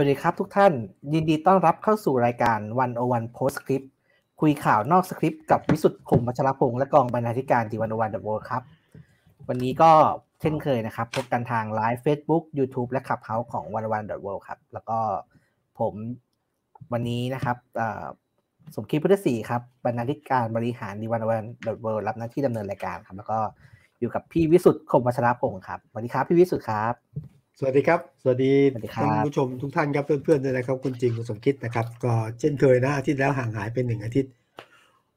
[0.00, 0.72] สวัสดีครับทุกท่าน
[1.12, 3.82] ยินดีต้อนรับเข้าสู่รายการ 101 Postscript
[4.40, 8.62] คุยข่าวนอกสคริปต์กับวิสุทธ์คมวัชรพงศ์และกองบรรณาธิการ The 101 World ครับ
[9.48, 9.90] วันนี้ก็
[10.40, 14.98] เช่นเคยนะครับพบกันทางไลฟ์ Facebook YouTube และ Clubhouse ของ 101 World ครับ แล้วก็
[15.78, 15.94] ผม
[16.92, 17.56] วันนี้นะครับ
[18.74, 23.38] สมคิดพุทธศรีครับบรรณาธิการบริหาร The 101 World รับหน้าที่ดำเนินรายการครับ แล้วก็
[24.00, 28.52] อยู่กับพี่วิสุทธ์คมวัชรพงศ์ครับสวัสดีครับพี่วิสุทธ์ครับ สวัสดีครับ สวัสดี
[28.94, 34.32] ท่านผู้ชมทุกท่านครับเพื่อนๆด้วยนะครับ คุณจริงคุณสมคิดนะครับ ก็เช่นเคยนะอาทิตย์แล้วห่างหายไปหนึ่งอาทิตย์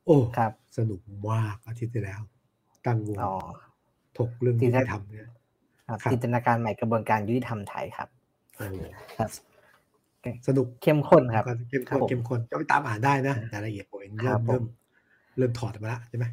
[0.06, 1.00] โอ้ครับสนุก
[1.30, 2.22] มากอาทิตย์ที่แล้ว
[2.86, 3.18] ตั้งวง
[4.18, 5.28] ถกเรื่องยุติธรรมเนี่ย
[6.12, 8.10] จินตนาการใหม่กระบวนการยุติธรรมไทยครับ
[9.18, 9.30] ครับ
[10.48, 14.64] สนุกเข้มข้นครับเข้มข้นเข้มข้นก็ไปตามอ่านได้นะรายละเอียดผมเองเริ่มเริ่ม
[15.38, 16.26] เริ่มถอดมาแล้วใช่ไหม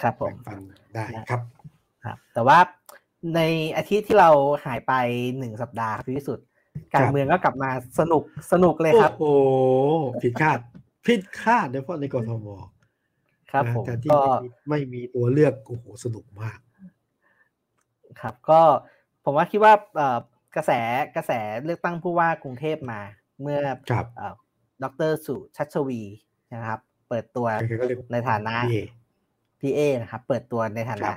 [0.00, 0.60] ครับผมฟัง
[0.94, 1.40] ได้ครับ
[2.04, 2.58] ครับ แต่ว่า
[3.34, 3.40] ใน
[3.76, 4.30] อาทิตย์ที่เรา
[4.64, 4.92] หายไป
[5.38, 6.46] หนึ่งสัปดาห์พี่วิสุทธ์
[6.94, 9.32] การเมืองก็กลับมาสนุกสนุกเลยครับ โอ้
[10.22, 10.58] ผิดคาด
[11.06, 12.46] ผิดคาดโดยเฉพาะในกรทม
[13.50, 14.10] ครับผมแต่ที่
[14.68, 16.58] ไม่มีตัวเลือกโอ้โหสนุกมาก
[18.20, 18.60] ครับ ก็
[19.24, 19.74] ผมว่าคิดว่า
[20.56, 20.72] กระแส
[21.16, 21.32] กระแส
[21.64, 23.00] เลือกตั้งผู้ว่ากรุงเทพมา
[23.40, 23.60] เมื่อ
[24.82, 26.02] ดรสุชัชวี
[26.54, 27.46] นะครับ เปิดตัว
[28.12, 28.54] ในฐานะ
[29.60, 31.10] พีเอนะครับ เปิดตัวในฐานะ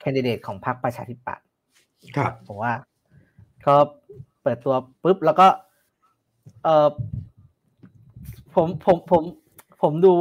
[0.00, 1.45] แคนดิเดตของพรรคประชาธิปัตย์
[2.16, 2.72] ครับผมว่า
[3.66, 3.76] ก็
[4.42, 5.46] เปิดตัวปุ๊บแล้วก็
[6.64, 6.88] เออ
[8.54, 9.22] ผมผมผม
[9.82, 10.12] ผมดู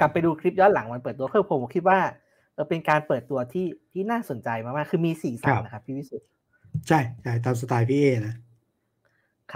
[0.00, 1.98] กลับไปดูคลิปย้อนหลังมันเปิดตัวคือผมคิดว่า
[2.54, 6.28] เออเป็นการเปิดตัวที่ที่น่าสนใจมากๆคือมีสี่สันนะครับพี่วิสุทธ์
[6.88, 8.34] ใช่ใช่ตามสไตล์พี่เอนะ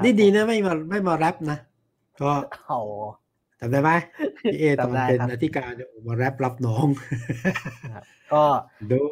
[0.04, 1.58] นี่ดีนะไม่มาไม่มาแรปนะ
[2.22, 2.32] ก็
[3.60, 3.90] จำได้ไหม
[4.52, 6.86] พี่เอตอนเป็นอธิการเนี่ยมาแรปรับน้อง
[8.32, 8.42] ก็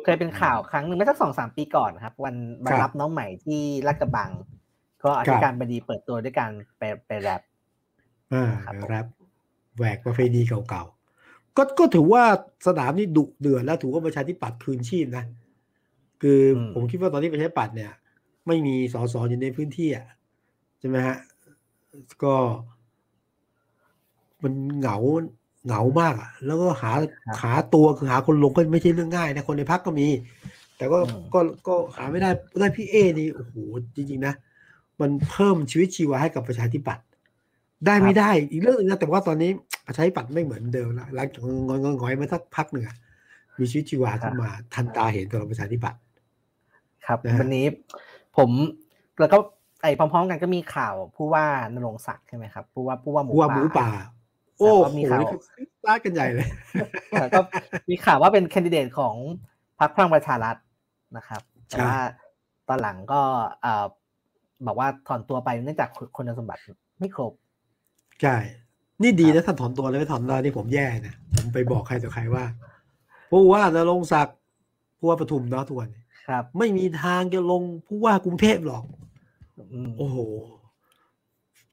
[0.05, 4.31] เคยเป็นข่าวครั้งหนึ่งไม่สักสองสามปีก่อนครับ วันมารับน้องใหม่ที่ลาดกระบัง
[5.05, 7.41] ก็อธิการบดีเปิดตัวด้วยการไปไปแรป
[8.33, 8.51] อ่า
[8.89, 9.07] แรป
[9.77, 12.23] แหวกประเพณีเก่าๆก็ก็ถือว่า
[12.67, 15.25] สนามนี้ดุเดือดแล้วถือว่าประชาธิปัตย์คืนชีพนะ
[16.23, 16.41] คือ
[16.75, 17.93] ผมคิดว่าตอนนี้ประชาธิปัตย์เนี่ย
[18.47, 20.07] ไม่มีสสอยู่ในพื้นที่อะ
[20.79, 21.17] ใช่ไหมฮะ
[22.23, 22.35] ก็
[24.43, 24.97] มันเหงา
[25.67, 26.93] เหงามากอะ แล้วก็หา
[27.43, 30.09] หาตัวคือหาคนลงก็ไม่ใช่เรื่องง่ายนะคนในพักก็มี
[30.77, 30.99] แต่ก็
[31.35, 33.55] ก็ก็หาไม่ได้ได้พี่เอนี่โอ้โห
[33.97, 34.35] จริงๆนะ
[35.01, 37.05] มันเพิ่มชีวิตชีวาให้กับประชาธิปัตย์
[37.87, 39.51] ได้ไม่ได้อีกเรื่องนึงนะแต่ว่าตอนนี้
[39.87, 42.85] ประชาธิปัตย์ไม่เหมือนเดิมแล้วหลังจากงอยงอยมาสักพักหนึ่ง
[43.59, 46.01] มีชีวิตชีวาขึ้นมาทันตาเห็นตัวประชาธิปัตย์
[47.07, 47.67] ครับวันนี้
[48.37, 48.51] ผม
[49.21, 49.39] แล้วก็
[49.83, 51.45] ไอ้พร้อมๆ กันก็มีข่าวผู้ว่า
[51.75, 53.89] นรงศักดิ์ใช่ไหมครับผู้ว่าผู้ว่าหมูป่า
[54.59, 55.23] โอ้มีข่าว
[55.89, 56.49] ลากกันใหญ่เลย
[57.37, 57.41] ก็
[57.91, 59.15] มีข่าวว่าเป็นแคนดิเดตของ
[59.79, 60.57] พรรคพลังประชารัฐ
[61.17, 61.99] นะครับ แต่ว่า
[62.69, 63.21] ตอนหลังก็
[64.67, 66.61] บอกว่าถอนตัวไปเนื่องจากคุณสมบัติ
[66.99, 67.33] ไม่ครบ
[68.23, 68.37] ใช่
[69.03, 72.45] นี่ดีนะท่านถอนตัวเลยไม่ถอนตัวนี่ผมแย่นะ ผมไปบอกใครต่อใครว่า
[73.31, 74.37] ผู้ว่านรงศักดิ์
[74.99, 75.91] ผู้ว่าปทุมเนาะทุกวัน
[76.29, 78.85] ครับ ไม่มีทางจะลงผู้ว่ากรุงเทพหรอก
[79.99, 80.17] โอ้โห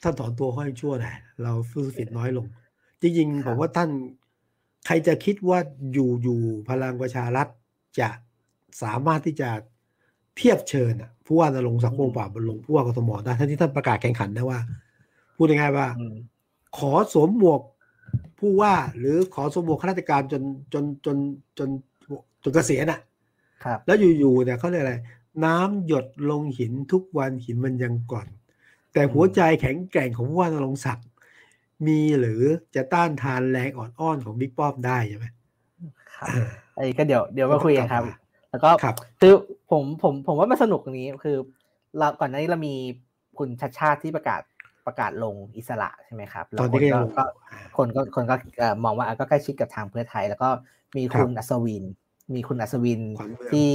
[0.02, 2.46] ท่านถอนตัวค่อยชั่วหน่อยเราฟื้นฟิตน้อยลง
[3.04, 3.90] จริงๆผมว่าท่าน
[4.86, 5.60] ใครจะคิดว่า
[5.94, 7.48] อยู่อยู่พลังประชารัฐ
[8.00, 8.10] จะ
[8.82, 9.50] สามารถที่จะ
[10.38, 10.94] เทียบเชิญ
[11.26, 14.60] ผู้ว่านรงศักดิ์วงป่าบรรลงผู้ว่ากทมได้ท่านที่ท่านประกาศแข่งขันนะว่า
[15.36, 15.88] พูดง่ายๆว่า
[16.78, 17.62] ขอสวมหมวก
[18.40, 20.44] ผู้ว่าหรือขอสวมหมวกข้าราชการจน
[20.74, 21.18] จนจน
[21.58, 21.70] จน
[22.44, 23.00] จนเกษียณอะ
[23.86, 24.96] แล้วอยู่ๆเนี่ยเขาเรียกอะไร
[25.46, 28.28] น้ำหยดลงหินทุกวันหินมันยังก่อน
[28.94, 31.08] แต่หัวใจแข็งแกร่งของผู้ว่านรงศักดิ์
[31.88, 32.42] มีหรือ
[32.76, 35.26] จะต้านทานแรงอ่อนอ้อนของบิ๊กป้อมได้ใช่ไหม
[36.16, 36.28] ครับ
[36.76, 38.04] ไอ้ก็เดี๋ยวเดี๋ยวมาคุยกันครับ
[38.52, 38.70] แล้วก็
[39.22, 39.34] คือ
[39.72, 41.38] ผมผมผมว่ามันสนุกตรงนี้คือ
[41.98, 42.76] เราก่อนหน้านี้เรามี
[43.38, 44.42] คุณชัดชาติที่ประกาศ
[44.88, 47.24] ประกาศลงอิสระใช่ไหมครับตอนนี้ก็
[47.78, 48.36] คนก็คนก็
[48.84, 50.50] มองว่าก็ใกล้ชิดกับทางเพื่อไทย แล้วก็
[50.98, 51.84] มีคุณอัศวิน
[52.36, 53.02] มีคุณอัศวิน
[53.52, 53.70] ที่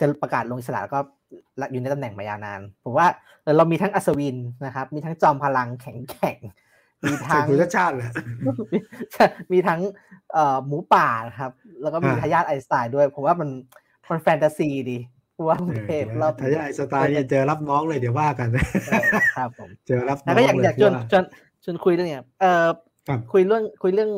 [0.00, 1.00] จะประกาศลงอิสระแล้วก็
[1.72, 3.06] อยู่ในตำแหน่งมายาวนาน ผมว่า
[3.56, 6.36] เรามีทั้งอัศวินนะครับ มีทั้งจอมพลังแข็งแกร่ง
[7.02, 8.10] มีทั้งชาติเลย
[9.52, 9.80] มีทั้ง
[10.66, 11.08] หมูป่า
[11.38, 11.52] ครับ
[11.82, 13.48] แล้วก็มีทายาทไอน์สไตน์ด้วย ผมว่ามัน
[14.10, 14.98] มันแฟนตาซีดี
[15.32, 15.56] เพราะว่า
[15.86, 18.48] เทพเราทายาทไอน์สไตน์เนี่ยเจอรับน้องเลยเดี๋ยวว่ากัน
[19.36, 21.24] ครับผมเจอรับน้องแล้วก็อยากอยากชวนชวน
[21.64, 22.66] ชวนคุยเรื่องเนี้ยเอ่อ
[23.32, 24.10] คุยเรื่องคุยเรื่อง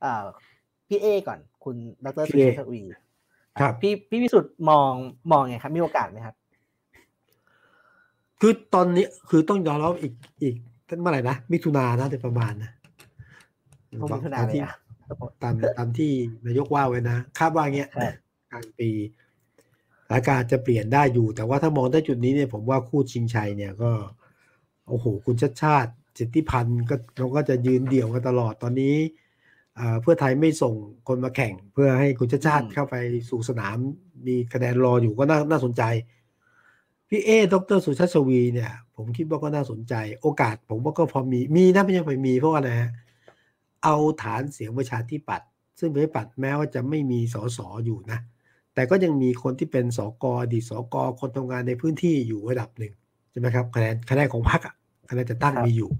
[0.00, 0.24] เอ่อ
[0.88, 2.82] พี่เอก่อน คุณดรสุชัชวีร์
[3.60, 4.92] ครับพี่พี่วิสุทธ์มอง
[5.30, 6.34] มองไงครับ มีโอกาสไหมครับ
[8.40, 10.12] คือตอนนี้คือต้องยอมรับอีก
[10.42, 10.56] อีก
[10.88, 12.70] ท่านเมื่อไหร่นะมิถุนานะแต่ประมาณนะ
[14.36, 14.60] ตามที่
[15.42, 16.10] ตามตามที่
[16.46, 17.88] นายกว่าไว้นะคาดว่าเงี้ย
[18.50, 18.90] กลางปี
[20.08, 23.90] สถานการณ์จะเปลี่ยนได้อยู่ แต่ว่าถ้ามองได้จุดนี้เนี่ยผมว่าคู่ชิงชัยเนี่ยก็
[24.88, 28.94] โอ้โห คุณชัดชาติสิทธิพันธ์ก็เราก็จะยืนเดี่ยวกันตลอดตอนนี้
[30.02, 30.74] เพื่อไทยไม่ส่ง
[31.08, 32.96] คนมาแข่ง เพื่อให้คุณชาติชาติเข้าไป
[33.30, 33.76] สู่สนาม
[34.26, 35.82] มีคะแนนรออยู่ก็น่าน่าสนใจ
[37.08, 42.92] พี่เอดรสุชาติชวีเนี่ย ผมคิดว่าก็น่าสนใจ โอกาสผมว่าก็พอมีมีนะไม่ใช่ไปมีเพราะว่าอะไรฮะ
[43.84, 48.18] เอาฐานเสียงประชาธิปัตย์ซึ่งประชาธิปัตย์แม้ว่าจะไม่มีสสอยู่นะ
[48.74, 52.94] แต่ก็ยังมีคนที่เป็นสกอดีสกคนทำงานในพื้นที่อยู่ระดับหนึ่ง
[53.30, 54.60] ใช่ไหมครับคะแนนคะแนนของพรรค
[55.10, 55.90] คะแนนจะตั้งมีอยู่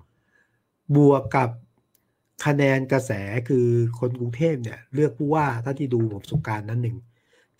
[0.97, 1.51] บวกกับ
[2.45, 3.13] คะแนนกระแส
[3.49, 3.67] คือ
[3.99, 6.97] คนกรุงเทพเนี่ยเลือกผู้ว่าถ้าที่ดูประสบการณ์นั้นหนึ่ง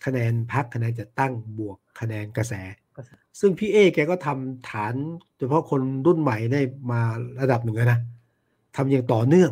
[0.05, 2.53] คะแนนพักคะแนนจะตั้งบวกคะแนนกระแส
[3.39, 4.93] ซึ่งพี่เอแกก็ทำฐาน
[5.35, 7.01] โดยเฉพาะคนรุ่นใหม่ได้มา
[7.41, 7.99] ระดับหนึ่งนะ
[8.75, 9.51] ทำอย่างต่อเนื่อง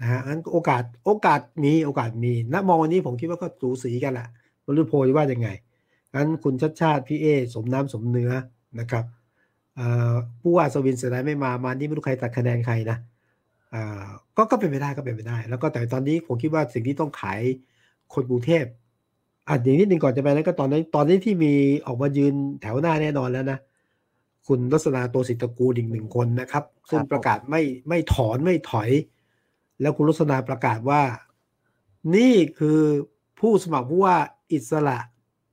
[0.00, 4.26] นะฮะงั้นโอกาสโอกาสมีโอกาสมีณมองวันนี้ผมคิดว่าก็สูสีกันแหละ
[4.64, 5.48] บรุโพยว่ายังไง
[6.14, 8.32] งั้นคุณชัดชาติพี่เอสมน้ำสมเนื้อ
[8.80, 9.04] นะครับ
[10.40, 12.98] ผู้ว่าสวินเสียดายไม่มามานี่ไม่รู้ใครตัดคะแนนใครนะ
[14.36, 17.40] ก็ก็เป็นไปได้ก็เป็นไปได้ แล้วก็แต่ตอนนี้ผมคิดว่าสิ่งที่ต้องขาย
[18.14, 18.64] คนกรุงเทพ
[19.48, 21.52] อะอย่างนิดนึงก่อนจะไปนั้นก็ตอนนี้ตอนนี้ที่มี
[21.86, 23.58] ออกมายืนแถวหน้าแน่นอนแล้วนะ
[24.46, 28.90] คุณลักษณะตัวสิทธกูลอีกหนึ่งคนนะครับ ซึ่งประกาศไม่ไม่ถอนไม่ถอย
[29.80, 31.02] แล้วคุณลักษณะประกาศว่า
[32.16, 32.80] นี่คือ
[33.38, 34.16] ผู้สมัครผู้ว่า
[34.52, 34.98] อิสระ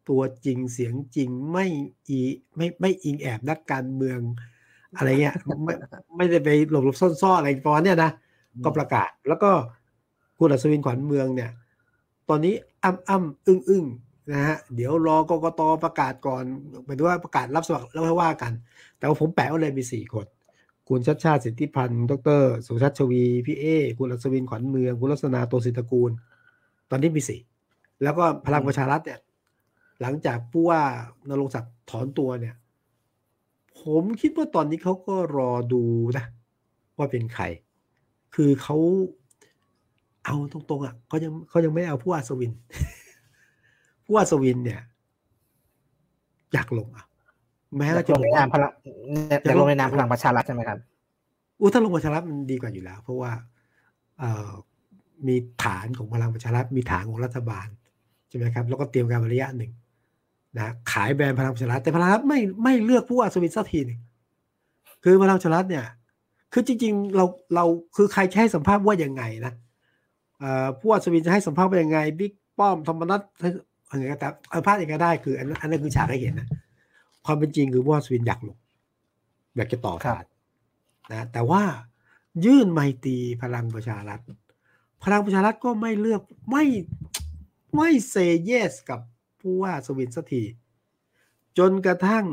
[0.09, 1.65] ตัวจริงเสียงจริงไม่
[2.07, 2.19] อี
[2.55, 4.19] ไม่ไม่อิงแอบนักการเมือง
[4.97, 5.73] อะไรเงี้ยไม่
[6.17, 8.11] ไม่ได้ไปหลบหลบซ่อนๆอะไรประมาณเนี้ยนะ
[8.63, 9.51] ก็ประกาศ แล้วก็
[10.37, 11.51] คุณอัศวินขวัญเมืองเนี่ย
[12.29, 12.53] ตอนนี้
[12.83, 13.85] อ้ำอ้ำอึ้งอึ้ง
[14.31, 16.43] นะฮะเดี๋ยวรอกกตประกาศก่อน
[16.85, 18.51] หมายถึงว่าประกาศรับสมัครแล้วค่อยว่ากัน
[18.97, 20.25] แต่ว่าผมแปะว่าเลยมีสี่คน
[20.89, 23.65] คุณชัดชาติสิทธิพันธ์ดรสุชัชวี พี่เอ
[23.97, 26.11] คุณอัศวินขวัญเมือง คุณลักษณะโตสิตกูล
[26.89, 27.41] ตอนนี้มีสี่
[28.03, 29.19] แล้วก็พลังประชารัฐเนี่ย
[30.01, 30.81] หลังจากผู้ว่า
[31.29, 32.55] นรงศักดิ์ถอนตัวเนี่ย
[33.85, 35.83] ผมคิดว่าตอนนี้เขาก็รอดู
[36.17, 36.25] นะ
[36.97, 37.43] ว่าเป็นใคร
[38.35, 38.77] คือเขา
[40.25, 42.51] เอาตรงๆอะเขายังเขายังไม่เอาผู้ว่าสวิน
[44.05, 44.81] ผู้ว่าสวินเนี่ย
[46.53, 47.05] อยากลงอะ
[47.77, 48.71] แม้จะลงในนามพลัง
[49.49, 50.79] จะลงในนามพลังประชารัฐใช่ไหมครับ
[51.59, 53.31] อู้ถ้าลงประชารัฐมันดีกว่าอยู่แล้ว เพราะว่า
[54.19, 54.49] เอ่อ
[55.27, 57.67] มีฐานของพลังประชารัฐมีฐานของรัฐบาล
[58.29, 59.71] ใช่ไหมครับ แล้วก็เตรียมการระยะหนึ่ง
[60.57, 63.99] นะขายแบรนด์พลังประชารัฐแต่พลังประชารัฐไม่ไม่เลือกผู้ว่าสวิตสักทีนึง
[65.03, 65.85] คือพลังประชารัฐเนี่ย
[66.53, 67.25] คือจริง ๆ เรา
[67.55, 67.65] เรา
[67.95, 69.53] คือใครจะให้สัมภาษณ์ว่ายังไงนะ
[70.79, 73.21] ผู้ว่าสวินจะให้สัมภาษณ์ว่ายังไงบิ๊กป้อมธรรมนัฐ
[73.87, 76.47] อะไรก็ตามสัมภาษณ์ยังไงได้คืออันนั้นอันนั้นคือฉากให้เห็นนะ
[77.25, 78.57] ความเป็นจริงคือผู้ว่าสวินอยากลง
[79.55, 80.25] อยากจะต่อขาด
[81.11, 81.63] นะแต่ว่า
[82.45, 84.19] ยื่นไมตรีพลังประชารัฐ
[85.03, 86.65] พลังประชารัฐก็ไม่เลือกไม่
[87.75, 88.99] ไม่เซเยสกับ
[89.45, 90.43] ผู้ว่าสวินสักที
[91.57, 92.25] จนกระทั่ง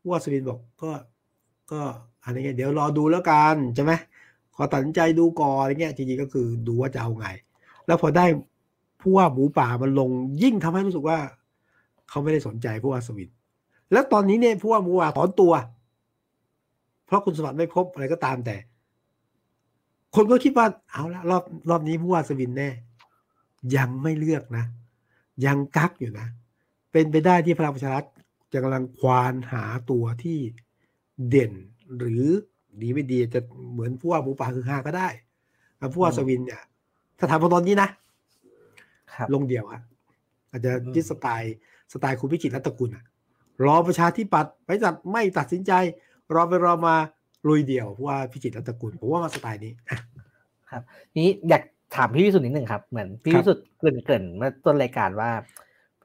[0.00, 0.90] ผู้ว่าสวินบอกก็
[1.72, 1.80] ก็
[2.22, 3.92] อะไรเงี้ยเดี๋ยวรอดูแล้วกันใช่ไหม
[4.54, 7.26] ขอตัดสินใจดูก่อนอะไรเงี้ยจริงๆก็คือดูว่าจะเอาไง
[7.86, 8.24] แล้วพอได้
[9.00, 10.10] ผู้ว่าหมูป่ามันลง
[10.42, 11.18] ยิ่งทำให้รู้สึกว่า
[12.08, 13.30] เขาไม่ได้สนใจผู้ว่าสวิน
[13.92, 15.52] แล้วตอนนี้เนี่ยผู้ว่าหมูป่าถอนตัว
[17.06, 18.56] เพราะคุณสมบัติไม่ครบอะไรก็ตามแต่
[20.14, 22.68] คนก็คิดว่าเอาละรอบรอบนี้ผู้ว่าสวินแน่
[23.76, 24.64] ยังไม่เลือกนะ
[25.44, 26.28] ยังกักอยู่นะ
[26.92, 28.04] เป็นไปได้ที่พลังประชารัฐ
[28.52, 30.38] จะกำลังควานหาตัวที่
[31.28, 31.52] เด่น
[31.98, 32.26] หรือ
[32.82, 33.40] ดีไม่ดีจะ
[33.72, 35.08] เหมือนผู้ว่าหมูป่าคือห้าก็ได้
[35.92, 36.62] ผู้ว่าสวินเนี่ย
[37.18, 37.88] ถ้าถามตอนนี้นะ
[39.34, 39.80] ลงเดียวอะ
[40.50, 41.54] อาจจะยึดสไตล์
[41.92, 43.04] สไตล์คุณพิจิตรรัตกุลอะ
[43.64, 45.72] รอประชาธิปัตย์ไปจัดไม่ตัดสินใจ
[46.34, 46.94] รอไปรอมา
[47.48, 49.72] ลุยเดี่ยว ผู้ว่าพิจิตรรัตกุลผมว่ามาสไตล์นี้
[50.70, 50.82] ครับ
[51.18, 51.62] นี้อยาก
[51.96, 55.30] ถามพี่วิสุทธ์นิดหนึ่งครับ เหมือนพี่วิสุทธ์เกริ่นเมื่อต้นรายการว่า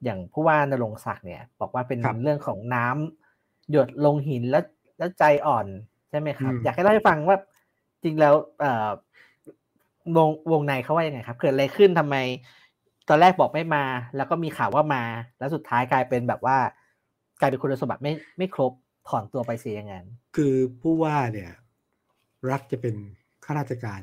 [0.04, 4.64] อย่างผู้ว่านรงศักดิ์เนี่ย บอกว่าเป็นเรื่องของน้ำหยดลงหินแล้ว
[4.98, 5.68] แล้วใจอ่อน
[6.10, 7.38] ใช่ไหมครับ อยากให้เล่าให้ฟังว่า
[8.04, 8.90] จริงแล้วเอ่อ
[10.18, 12.16] วงวงในเขาว่ายังไงครับ เกิดอะไรขึ้นทำไม
[13.10, 13.84] ตอนแรกบอกไม่มา
[14.16, 15.04] แล้วก็มีข่าวว่ามา
[15.40, 16.58] แล้วสุดท้ายกลายเป็นแบบว่า
[17.40, 18.72] กลายเป็นคุณสมบัติไม่ไม่ครบ
[19.08, 21.52] ถอนตัวไปเสียอย่างนั้นคือผู้ว่าเนี่ย
[22.52, 22.96] รักจะเป็น
[23.46, 24.02] ข้าราชการ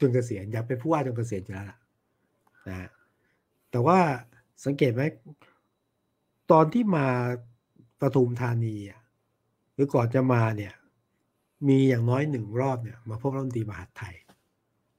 [0.00, 1.78] จนเกษียณอยากเป็นผู้ว่าจนเกษียณอยู่แล้วล่ะ
[2.68, 2.90] นะ
[3.70, 3.98] แต่ว่า
[4.64, 5.02] สังเกตไหม
[6.50, 7.06] ตอนที่มา
[8.00, 8.76] ปทุมธานี
[9.74, 10.74] หรือก่อนจะมาเนี่ย
[11.68, 14.14] มีอย่างน้อยหนึ่งรอบเนี่ย มาพบรัฐมนตรีมหาดไทย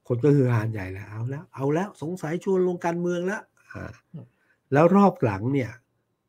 [0.08, 3.42] คนก็คือหานใหญ่แล้วเอาแล้ว เอาแล้วสงสัยชวนลงการเมืองแล้ว
[4.74, 5.72] แล้วรอบหลังเนี่ย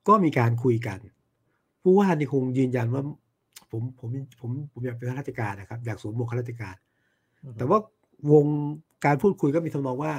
[0.08, 0.98] ก็มีการคุยกัน
[1.82, 3.02] ผู้ว่านี่คงยืนยันว่า
[3.70, 4.08] ผมผม
[4.40, 6.76] ผมผมอยากเป็นข้าราชการนะครับ อยากสวมหมวกข้าราชการ
[7.58, 7.78] แต่ว่า
[8.32, 8.46] วง
[9.04, 10.12] การพูดคุยก็มีทำนองว่า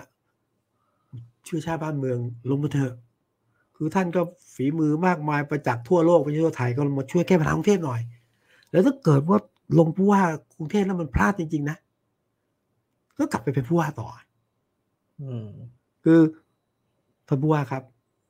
[1.47, 2.17] ช่วยชาติบ้านเมือง
[2.49, 2.93] ลงมาเถอะ
[3.75, 4.21] คือท่านก็
[4.53, 8.01] ฝีมือมากมายประจักษ์ทั่วโลกไม่ใช่ทั่วไทยก็มาช่วยแก้ปัญหากรุงเทพหน่อย
[8.71, 9.39] แล้วถ้าเกิดว่า
[9.79, 10.21] ลงผู้ว่า
[10.55, 11.77] กรุงเทพแล้วมันพลาดจริง ๆ นะ
[13.17, 14.07] ก็กลับไปเป็นผู้ว่าต่อ
[15.21, 15.47] อืม
[16.03, 16.19] คือ
[17.27, 17.83] ท่านผู้ว่าครับ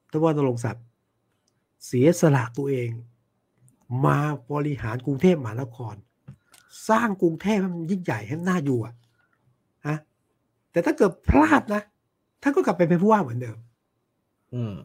[0.10, 0.86] ท่านผู้ว่านรงศักดิ์
[1.86, 2.90] เสียสละตัวเอง
[4.06, 4.18] มา
[4.52, 5.96] บริหารกรุงเทพมหานคร
[6.90, 8.96] สร้างกรุงเทพให้มันยิ่งใหญ่ให้มันน่าอยู่อะฮะ
[10.72, 11.82] แต่ถ้าเกิดพลาดนะ
[12.42, 13.58] ท่านก็กลับไปเป็นผู้ว่าเหมือนเดิม
[14.54, 14.76] อืม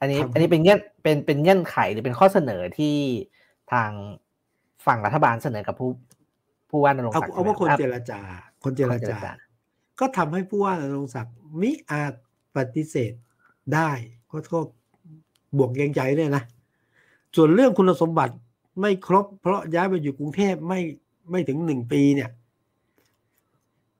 [0.00, 2.96] อันนี้ครับอันนี้เป็นเงื่อนเป็นเป็นเงื่อนไขหรือเป็นข้อเสนอที่
[3.72, 3.90] ทาง
[4.86, 5.90] ฝั่งรัฐบาลเสนอกับผู้
[6.70, 8.20] ผู้ว่านรงเอาศักดิ์เอาว่าคนใช่ไหมเจรับรจา
[8.64, 9.32] คนเจรคนเจรจาจา
[10.00, 12.12] ก็ทำให้ผู้ว่านรงศักดิ์มิอาจ
[12.56, 13.12] ปฏิเสธ
[13.74, 13.90] ได้
[14.30, 14.60] ก็ก็
[15.56, 16.44] บวกเกรงใจเนี่ยนะ
[17.36, 18.34] ส่วนเรื่องคุณสมบัติ
[18.80, 20.80] ไม่ครบ เพราะย้ายไปอยู่กรุงเทพไม่
[21.30, 22.30] ไม่ถึงหนึ่งปีเนี่ย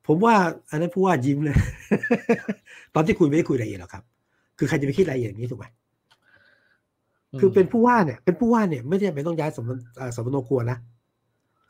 [0.07, 0.35] ผมว่า
[0.71, 1.57] อันนั้นผู้ว่ายิ้มเลย
[2.95, 4.03] ตอนที่คุยไม่ได้คุยรายละเอียดหรอกครับ
[4.59, 5.67] คือใครจะไปคิดรายละเอียดอย่างนี้ถูกไหม
[7.41, 10.79] คือเป็นผู้ว่าเนี่ยเป็นผู้ว่าเนี่ยไม่ได้ไม่ต้องย้ายสมนอ่าสมนครัวนะ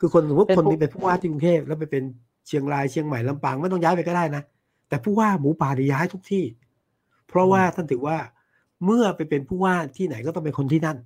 [0.00, 2.04] คือคนสมมติคนนี้เป็นผู้ว่าที่กรุงเทพแล้วไปเป็น
[2.46, 4.42] เชียงรายเชียงใหม่ลำปางไม่ต้องย้ายไปก็ได้นะ
[4.88, 6.44] แต่ผู้ว่าหมูป่าได้ย้ายทุกที่
[7.28, 8.16] เพราะว่าท่านถือว่า
[8.84, 10.96] เมื่อไปเป็นผู้ว่าที่ไหนก็ต้องเป็นคนที่นั่น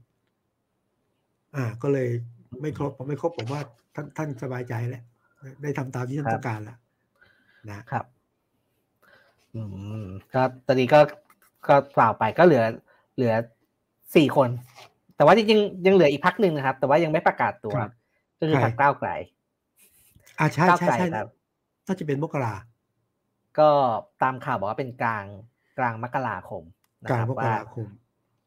[1.57, 2.09] อ่า ก็เลย
[2.61, 3.61] ไม่ครบผมไม่ครบผมว่า
[3.95, 5.03] ท่านท่านสบายใจแล้ว
[5.63, 6.77] ได้ทำตามที่ท่านต้องการแล้ว
[7.71, 8.05] นะครับ
[9.55, 9.63] อื
[10.03, 11.01] มก็ตอนนี้ก็
[11.69, 12.65] ก็กล่าวไปก็เหลือ
[13.17, 13.35] เหลือ
[14.15, 14.51] สี่คน
[15.17, 17.93] แต่ว่าจริงๆยังเหลืออีกพักหนึ่งนะครับ แต่ว่ายังไม่ประกาศตัวครับ
[18.39, 19.11] ก็คือใครพรรคก้าวไกล
[20.39, 21.29] อ่าใช่ก้าวใช่ไกลใช่ครับ
[21.87, 22.55] น่าจะเป็นมกรา
[23.59, 23.71] ก็
[24.23, 25.25] ตามข่าวบอกว่าเป็นกลาง
[25.79, 26.63] กลางมกราคม
[27.03, 27.87] นะกลาคงรับมกว่าราคม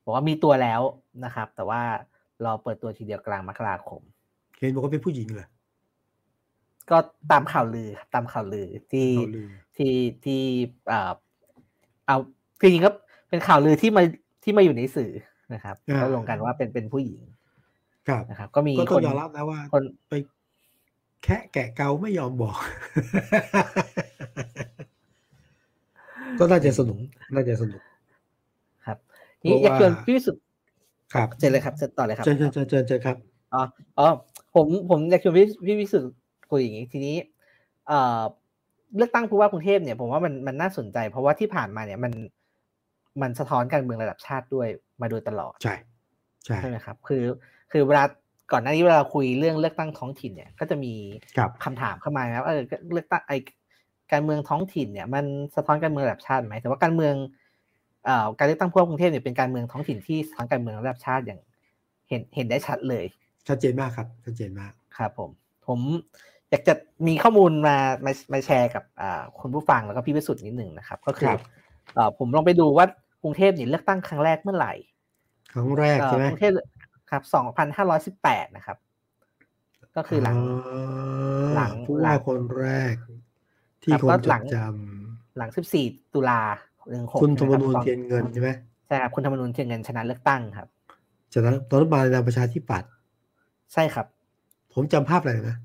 [0.03, 0.81] บอกว่ามีตัวแล้ว
[1.25, 1.81] นะครับ แต่ว่า
[2.45, 4.01] รอเปิดตัวทีเดียวกลางมกราคม
[4.57, 5.47] เห็นบอกว่าเป็นผู้หญิงเหรอ
[6.91, 6.97] ก็
[7.31, 9.47] ตามข่าวลือครับตามข่าวลือที่ข่าวลือ
[9.77, 9.93] ที่
[10.25, 10.41] ที่
[10.87, 11.11] เอ่อ
[12.07, 12.17] เอา
[12.61, 12.91] จริงๆก็
[13.29, 14.03] เป็นข่าวลือที่มา
[14.43, 15.11] ที่มาอยู่ในสื่อ
[15.53, 17.21] นะครับอ่าก็ลงกันว่าเป็นเป็นผู้หญิง
[18.07, 20.13] ครับนะครับ ก็มีก็ต้คองนยอมรับนะว่าคนไป
[21.23, 22.57] แค่แกะเกาไม่ยอมบอก
[26.39, 26.97] ก็น่าจะสนุก
[27.33, 27.81] น่าจะสนุก
[28.85, 28.97] ครับ
[29.43, 30.43] นี่เพอยาราะกชวนว่าพี่วิสุทธิ์
[31.13, 33.17] ครับเจอเลยครับเจอต่อเลยครับเชิญเชิญเชิญเชิญเชิญครับ
[33.53, 33.61] อ๋อ
[33.99, 34.07] อ๋อ
[34.55, 36.11] ผมผมอยากชวนพี่พี่วิสุทธิ์
[36.49, 37.15] คุยอย่างนี้ทีนี้
[37.87, 38.21] เอ่อ
[38.97, 42.13] เลือกตั้งผู้ว่ากรุงเทพเนี่ยผมว่ามันมันน่าสนใจ เพราะว่าที่ผ่านมาเนี่ยมัน
[43.21, 44.67] มันสะท้อนการเมืองระดับชาติด้วย
[45.01, 45.75] มาโดยตลอดใช่
[46.45, 47.23] ใช่ใช่ไหมครับ คือ
[47.71, 48.03] คือเวลา
[48.51, 50.93] ก่อนหน้านี้เวลาเราคุยเรื่องเลือกตั้งท้องถิ่นเนี่ย ก็จะมี
[51.37, 52.61] ครับคำถามเข้ามาครับเออ
[52.93, 53.33] เลือกตั้งไอ
[54.11, 57.15] การเมืองท้องถิ่นเนี่ย มันสะท้อนการเมืองระดับชาติไหมแต่ว่าการเมือง
[58.05, 61.39] เอ่อการเลือกตั้งผู้ว่ากรุงเทพเนี่ยเป็นการเมืองท้องถิ่นที่สะท้อนการเมืองระดับชาติอย่าง
[62.09, 63.05] เห็นเห็นได้ชัดเลย
[63.47, 65.29] ชัดเจนมากครับชัดเจนมากครับผม
[65.67, 65.79] ผม
[66.53, 66.73] อยากจะ
[67.07, 71.39] มีข้อมูลมามามาแชร์กับอ่าคุณผู้ฟังแล้วก็พี่วิสุทธ์นิดหนึ่งนะครับ ก็คือครับ
[71.95, 72.85] เอ่อผมลองไปดูว่า
[73.23, 74.73] กรุงเทพเนี่ยเลือกตั้งครั้งแรกเมื่อไหร่
[75.53, 76.53] ครั้งแรกเอ่อใช่ไหมกรุงเทพ
[77.11, 77.23] ครับ
[77.89, 78.77] 2,518นะครับ
[79.95, 80.37] ก็คือหลัง
[81.55, 82.95] หลังผู้หลัว่างคนแรก
[83.83, 84.57] ที่ครับคนก็จหลัดงจ
[85.37, 85.49] หลัง
[85.81, 86.41] 14ตุลา
[86.83, 88.49] 16ำคุณธรรมนูญะบเทียนเงินใช่ไหม
[88.87, 90.67] ใช่ครับคุณธรรมนูญเทียนเงินชนะเลือกตั้งครับ
[91.33, 92.89] จากนั้นตอนนั้นมาในนามประชาธิปัตย์
[93.73, 94.05] ใช่ครับ
[94.73, 95.57] ผมจำภาพอะไรนะ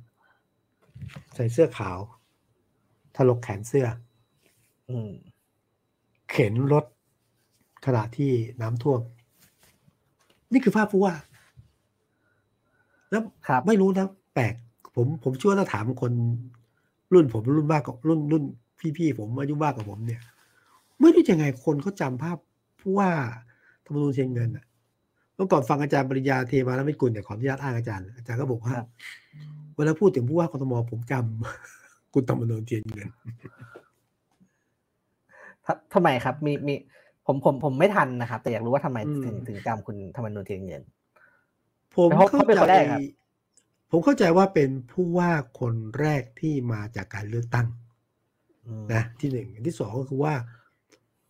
[1.35, 1.99] ใส่เสื้อขาว
[3.17, 3.87] ถลกแขนเสื้อ
[4.91, 5.13] อืม
[6.31, 6.85] เข็นรถ
[7.87, 8.31] ขณะที่
[8.63, 9.01] น้ำท่วม
[10.53, 11.15] นี่คือภาพผู้ว่า
[13.11, 14.55] แล้วครับไม่รู้นะแปลก
[14.95, 16.13] ผมผมเชื่อว่าถ้าถามคน
[17.13, 18.45] รุ่นผมรุ่นมากกว่ารุ่นรุ่น
[18.97, 20.21] พี่ๆผมอายุมากกว่าผมเนี่ย
[21.01, 22.39] ไม่รู้ยังไงคนเขาจำภาพ
[22.81, 23.11] ผู้ว่า
[23.85, 24.65] ธรรมนูญเชียงเงินอะ
[25.35, 28.87] เมื่อก่อนฟังอาจารย์ปริญญาเทมาแล้วไม่กุลเนี่ยขออนุญาตอ้างอาจารย์อาจารย์ก็บอกว่าครับ
[29.79, 33.09] เวลาพูดถึงผู้ว่ากทมผมจำคุณธรรมนูญเทียนเงิน
[35.67, 36.75] ททำไมครับ มีมี
[37.27, 40.83] ผมผมผมไม่ทันนะครับ แต่อยากรู้ว่าทำไมอืมถึงถึงจำคุณธรรมนูญเทียนเงิน
[41.95, 43.01] ผมเพราะเข้าเขาเป็นใจคนแรกครับ
[43.91, 47.67] ผมเข้าใจว่าเป็นผู้ว่าคนแรกที่มาจากการเลือกตั้ง
[48.67, 50.35] อืมนะที่หนึ่งอันที่สองก็คือว่า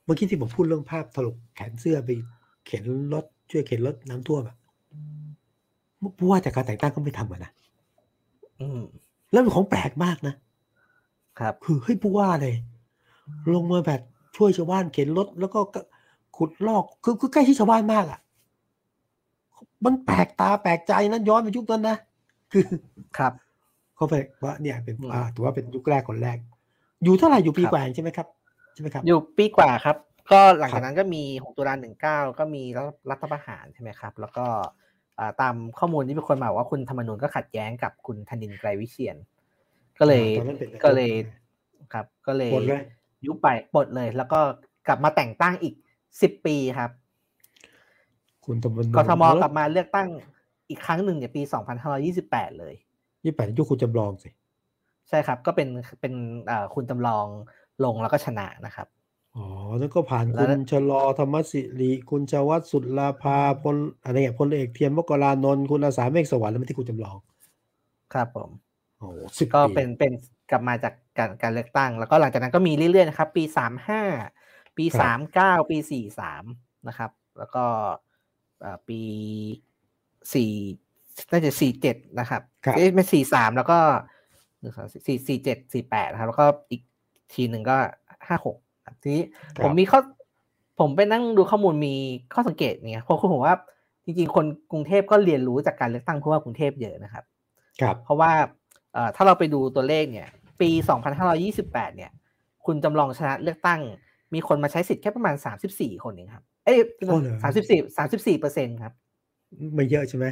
[0.05, 2.11] เมื่อกี้ที่ผมพูดเรื่องภาพถลกแขนเสื้อไป
[2.67, 4.57] เข็นรถช่วยเข็นรถน้ำท่วมอะ
[6.19, 7.53] ผู้ว่าจากการแต่งตั้งก็ไม่ทำอะนะ
[8.61, 8.81] อืม
[9.33, 10.35] แล้วเป็นของแปลกมากนะ
[11.39, 12.55] ครับคือเฮ้ยผู้ว่าเลย
[13.55, 14.01] ลงมาแบบ
[14.37, 15.61] ช่วยชาวบ้านเข็นรถแล้วก็
[16.37, 18.21] ขุดลอกคือคือใกล้ที่ชาวบ้านมากอะ
[19.85, 21.97] มันแปลกตาแปลกใจนั้นย้อนไปยุคนั้นนะ
[22.53, 22.65] คือ
[23.19, 23.33] ครับ
[23.97, 26.39] เขาไปว่าเนี่ยเป็นอืมอ่าถือว่าเป็นยุคแรกคนแรก
[27.05, 28.27] อยู่เท่าไหร่อยู่ปีครับกว่าเองใช่ไหมครับ
[28.75, 29.97] ใช่ไหมครับ อยู่ปีกว่าครับ
[30.33, 31.75] ก็หลังครัจากบนั้นก็มี6ตุลา
[32.07, 34.59] 19ก็มีรัฐรัฐประหารใช่ไหมครับ แล้วก็อ่า
[35.41, 39.17] ตามข้อมูลที่มีคนมาบอกว่าคุณธรรมนูญก็ขัดแย้งกับคุณธนินทร์ไกรวิเชียน
[39.99, 41.11] ก็เลยตอนนั้นเป็นก็เลย
[41.93, 42.83] ครับ ก็เลยหมดเลย
[43.27, 44.41] ยุบไปปลดเลย แล้วก็
[44.89, 45.75] กลับมาแต่งตั้งอีก
[46.15, 46.91] 10ปีครับ
[48.47, 50.09] คุณธรรมนูญกทมกลับมาเลือกตั้ง
[50.69, 51.43] อีกครั้งหนึ่งเนี่ยปี
[52.01, 52.75] 2528เลย
[53.25, 54.29] ยี่แปดยุคคุณจำลองสิ
[55.09, 55.69] ใช่ครับ ก็เป็น
[56.01, 56.15] เป็น
[56.75, 57.27] คุณจำลอง
[57.85, 58.89] ลงแล้วก็ชนะนะครับ
[59.39, 67.19] อ๋อ แล้วก็ผ่านคุณชลอธรรมสิริ คุณชวัตสุดลาภา พล อะไรเงี้ย พลเอกเทียมมกรานนท์ คุณอาสาเมฆสวรรค์แล้วไม่ที่คุณจำลอง
[68.13, 68.51] ครับผม
[68.99, 70.13] โอ้สิบก็เป็นเป็น
[70.51, 74.03] กลับมาจากการการเลือกตั้ง แล้วก็หลังจากนั้นก็มีเรื่อยๆนะครับ ปีสามห้า
[74.77, 76.45] ปีสามเก้าปีสี่สาม
[76.89, 77.65] นะครับ แล้วก็
[78.89, 79.01] ปี
[80.35, 80.53] สี่
[81.31, 82.43] น่าจะสี่เจ็ดนะครับ
[82.77, 83.79] เอ๊ะไม่สี่สามแล้วก็
[84.61, 86.83] หนึ่งสองสี่สี่เจ็ดสี่แปดนะครับ แล้วก็อีก
[87.35, 87.77] ทีหนึ่งก็
[88.29, 88.57] ห้าหก
[89.03, 89.23] ทีนี้
[89.63, 90.01] ผมมีข้อ
[90.81, 91.95] ผมไปนั่งดูข้อมูลมี
[92.35, 93.55] ข้อสังเกตเนี่ยเพราะคือผมว่า
[94.05, 97.25] จริงๆ คนกรุงเทพก็เรียนรู้จากการเลือกตั้งเพราะว่ากรุงเทพเยอะนะครับ
[97.81, 98.31] ครับ เพราะว่า
[99.17, 100.29] ถ้าเราไปดูตัวเลขเนี่ย
[100.61, 100.71] ปี
[101.33, 102.11] 2528 เนี่ย
[102.67, 103.81] คุณจำลองชนะเลือกตั้ง
[104.35, 105.35] มีคนมาใช้สิทธิ์แค่ประมาณ
[105.71, 106.79] 34 คนเองครับ เอ้ย
[107.43, 108.93] สามสิบสี่สามสิบสี่เปอร์เซ็นครับ
[109.75, 110.27] ไม่เยอะใช่ไหม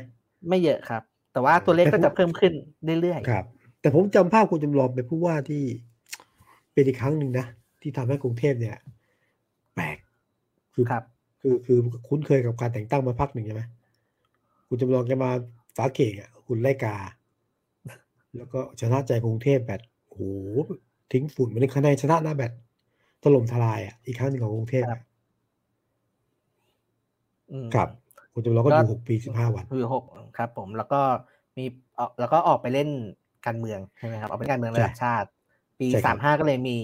[0.48, 2.52] ไม่เยอะครับ แต่ว่าตัวเลขก็จะเพิ่มขึ้น
[3.00, 3.44] เรื่อยๆ ครับ
[3.80, 5.62] แต่ผมจำภาพคุณจำลองเป็นผู้ว่าที่
[6.72, 7.46] เป็นอีกครั้งหนึ่งนะ
[7.86, 8.76] ที่ทำให้กรุงเทพเนี่ย
[9.74, 9.96] แปลก
[10.74, 11.04] คือครับ
[11.40, 11.78] คือคือ
[12.08, 13.62] คุ้นเคยกับการแต่งตั้งมาพักหนึ่งใช่ไหม
[14.68, 15.30] คุณจำลองจะมา
[15.76, 16.96] ฝาเก่งอะคุณไล่กา
[18.36, 20.20] แล้วก็ชนะใจกรุงเทพแบบโอ้โห
[21.12, 22.52] ทิ้งฝุ่นมาในคะแนนชนะนะแบบ
[23.22, 24.92] ถล่มทลายอะอีกครั้งหนึ่งของกรุงเทพค
[27.78, 27.88] รับ
[28.32, 30.04] คุณจำลองก็อยู่หกปีสิบห้าวันอยู่หก
[30.36, 31.00] ครับ ผมแล้วก็
[31.56, 31.64] มี
[32.20, 32.88] แล้วก็ออกไปเล่น
[33.46, 35.28] การเมืองใช่ไหมครับออกไปการเมืองระดับชาติ
[35.80, 36.78] ปีสามห้าก็เลยมี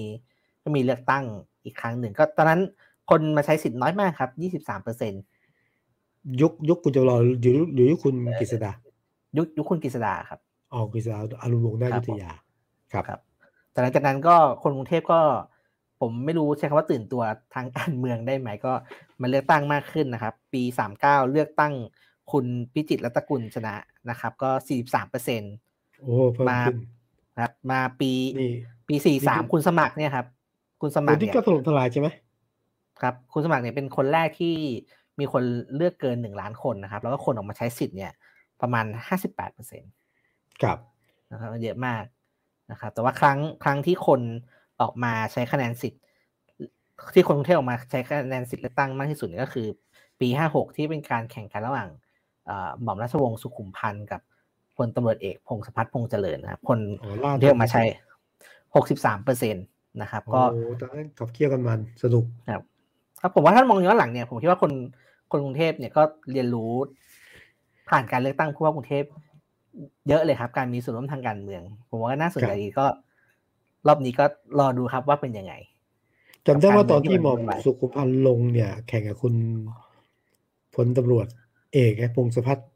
[0.63, 1.25] ก็มีเลือกตั้ง
[1.65, 2.61] อีกครั้งหนึ่ง ก็ตอนนั้น
[3.11, 5.13] คนมาใช้สิทธิ์น้อยมากครับยี่สิบสามเปอร์เซ็น
[6.41, 8.73] ยุคยุคคุณจำลองอยู่อยู่ยุคคุณกฤษดา
[9.37, 10.41] ยุคยุคคุณกฤษดาครับ
[10.75, 12.31] ออกกฤษดาอารมณ์วงนายุทธยา
[12.93, 13.21] ครับครับ
[13.73, 15.21] แต่หลังจากนั้นก็คนกรุงเทพก็
[16.01, 17.23] ผมไม่รู้ใช้คำว่าตื่นตัว
[17.55, 18.73] ทางการเมืองได้ไหมก็
[19.21, 21.73] มาเลือกตั้งมากขึ้นนะครับ ปีสามเก้าเลือกตั้ง
[22.33, 23.75] คุณพิจิตรรัตกุลชนะ
[24.11, 25.55] นะครับ ก็สี่สิบสามเปอร์เซ็นต์
[26.01, 26.15] โอ้
[26.49, 26.59] มา
[27.41, 28.13] ครับมาปี
[28.89, 30.27] ปีสี่สามคุณสมัครเนี่ยครับ
[30.83, 32.09] คุณสมัครเนี่ยก็ถล่มทลายใช่ไหม
[33.01, 34.55] ครับ คุณสมัครเนี่ยเป็นคนแรกที่
[35.21, 35.43] มีคน
[35.77, 38.13] เลือกเกินหนึ่งล้านคนนะครับ แล้วก็คนออกมาใช้สิทธิ์เนี่ย
[38.61, 39.91] ประมาณห้าสิบแปดเปอร์เซ็นต์
[40.63, 40.79] ครับ
[41.33, 42.05] นะครับเยอะมาก
[42.71, 44.21] นะครับ แต่ว่าครั้งครั้งที่คน
[44.81, 46.03] ออกมาใช้คะแนนสิทธิ์
[47.15, 49.67] ที่คนกรุงเทพออกมาใช้คะแนนสิทธิ์เลือกตั้งมากที่สุดก็คือ
[50.21, 51.89] ปีห้าหกที่เป็นการแข่งกันระหว่าง
[52.83, 54.21] หม่อมราชวงศ์สุขุมพันธ์กับ
[54.77, 56.79] พลตำรวจเอกพงศพัฒน์พงษ์เจริญนะครับคน
[57.41, 57.83] ที่ออกมาใช้
[58.75, 59.61] หกสิบสามเปอร์เซ็นต
[60.01, 60.43] นะครับ ก็
[60.81, 62.63] ตอนนั้นขับเคี่ยวกันมันสนุกครับ
[63.21, 64.73] ครับผมว่าถ้ามองย้อนหลังเนี่ยผมคิดว่าคน
[65.31, 66.03] คนกรุงเทพเนี่ยก็
[66.33, 66.73] เรียนรู้
[67.89, 69.05] ผ่านการเลือกตั้งผู้ว่ากรุงเทพ
[70.09, 72.87] เยอะเลยครับ การมีส่วนร่วมทางการเมือง ผมว่าน่าสนใจก็
[73.87, 74.25] รอบนี้ก็
[74.59, 75.55] รอดูครับว่าเป็นยังไง
[76.47, 79.35] จำได้ว่าตอนที่หมอมสุขุพันธ์ลงเนี่ย แข่งกับคุณ
[80.75, 81.27] พลตำรวจ
[81.73, 82.69] เอกไงพงศพัฒน์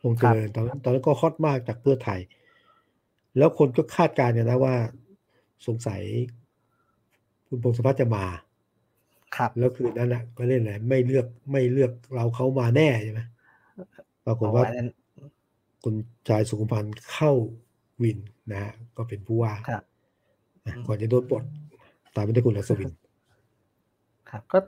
[0.00, 2.20] พงเจริญตอนนั้นตอนนั้นก็ฮอตมากจากเพื่อไทย
[3.36, 4.76] แล้วคนก็คาดการณ์กันนะว่า
[5.66, 6.02] สงสัย
[7.48, 8.24] คุณพงศพัฒน์จะมา
[9.36, 13.20] ครับ แล้วคืนนั้นแหละก็เล่นอะไรไม่เลือกไม่เลือกเราเขามาแน่ใช่ไหม
[14.26, 14.64] ปรากฏว่า
[15.84, 15.94] คุณ
[16.28, 17.32] ชายสุขุมพันธ์เข้า
[18.02, 18.18] วิน
[18.52, 19.52] นะฮะก็เป็นผู้ว่า
[20.86, 21.44] ก่อนจะโดนปลด
[22.14, 22.90] ตามมาด้วยคุณอัศวิน
[24.30, 24.58] ครับ ก็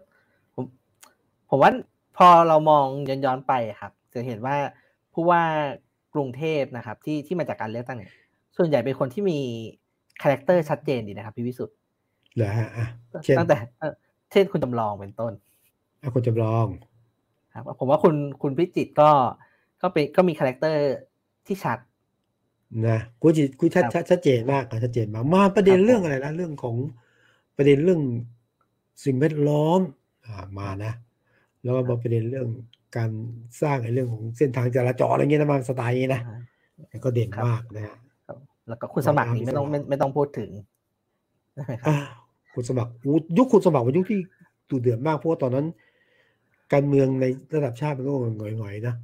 [0.54, 0.64] ผม
[1.48, 1.70] ผมว่า
[2.16, 4.56] พอเรามองย้อนย้อนไปครับ จะเห็นว่า
[5.12, 5.42] ผู้ว่า
[6.14, 8.12] กรุงเทพนะครับ ที่ที่มาจากการเลือกตั้งเนี่ย
[8.56, 9.38] ส่วนใหญ่เป็นคนที่มี
[10.22, 11.76] character ชัดเจนดีนะครับพี่วิสุทธ์
[12.36, 12.68] เหรอฮะ
[13.38, 13.58] ตั้งแต่
[14.32, 15.32] เช่นคุณจำลองเป็นต้น
[16.14, 16.66] คุณจำลอง
[17.52, 19.10] ครับผมว่าคุณคุณพิจิตตก็
[19.82, 20.82] ก็เป็นก็มี character
[21.46, 21.78] ที่ชัด
[22.88, 26.76] นะกูจิกูชัดชัดเจนมากชัดเจนมากมาประเด็นเรื่องอะไรนะเรื่องของ
[27.56, 28.02] ประเด็นเรื่อง
[29.04, 29.80] สิ่งแวดล้อม
[30.24, 30.92] อ่ามานะ
[31.62, 32.48] แล้วก็มาประเด็นเรื่อง
[32.96, 33.10] การ
[33.62, 36.20] สร้างในเรื่องของเส้นทางจราจรอะไรเงี้ยนะมันสไตล์นี้นะ
[37.04, 37.94] ก็เด่นมากนะ
[38.68, 40.50] แล้วก็คุณสมัครนี่ไม่ต้องไม่ไม่ต้องพูดถึง
[42.54, 42.92] คุณสมัคร
[43.38, 44.20] ยุคคุณสมัครเป็นยุคที่
[44.70, 45.66] ดูเดือดมากเพราะว่าตอนนั้น
[46.72, 48.94] การเมืองในระดับชาติมันก็หงอยๆนะ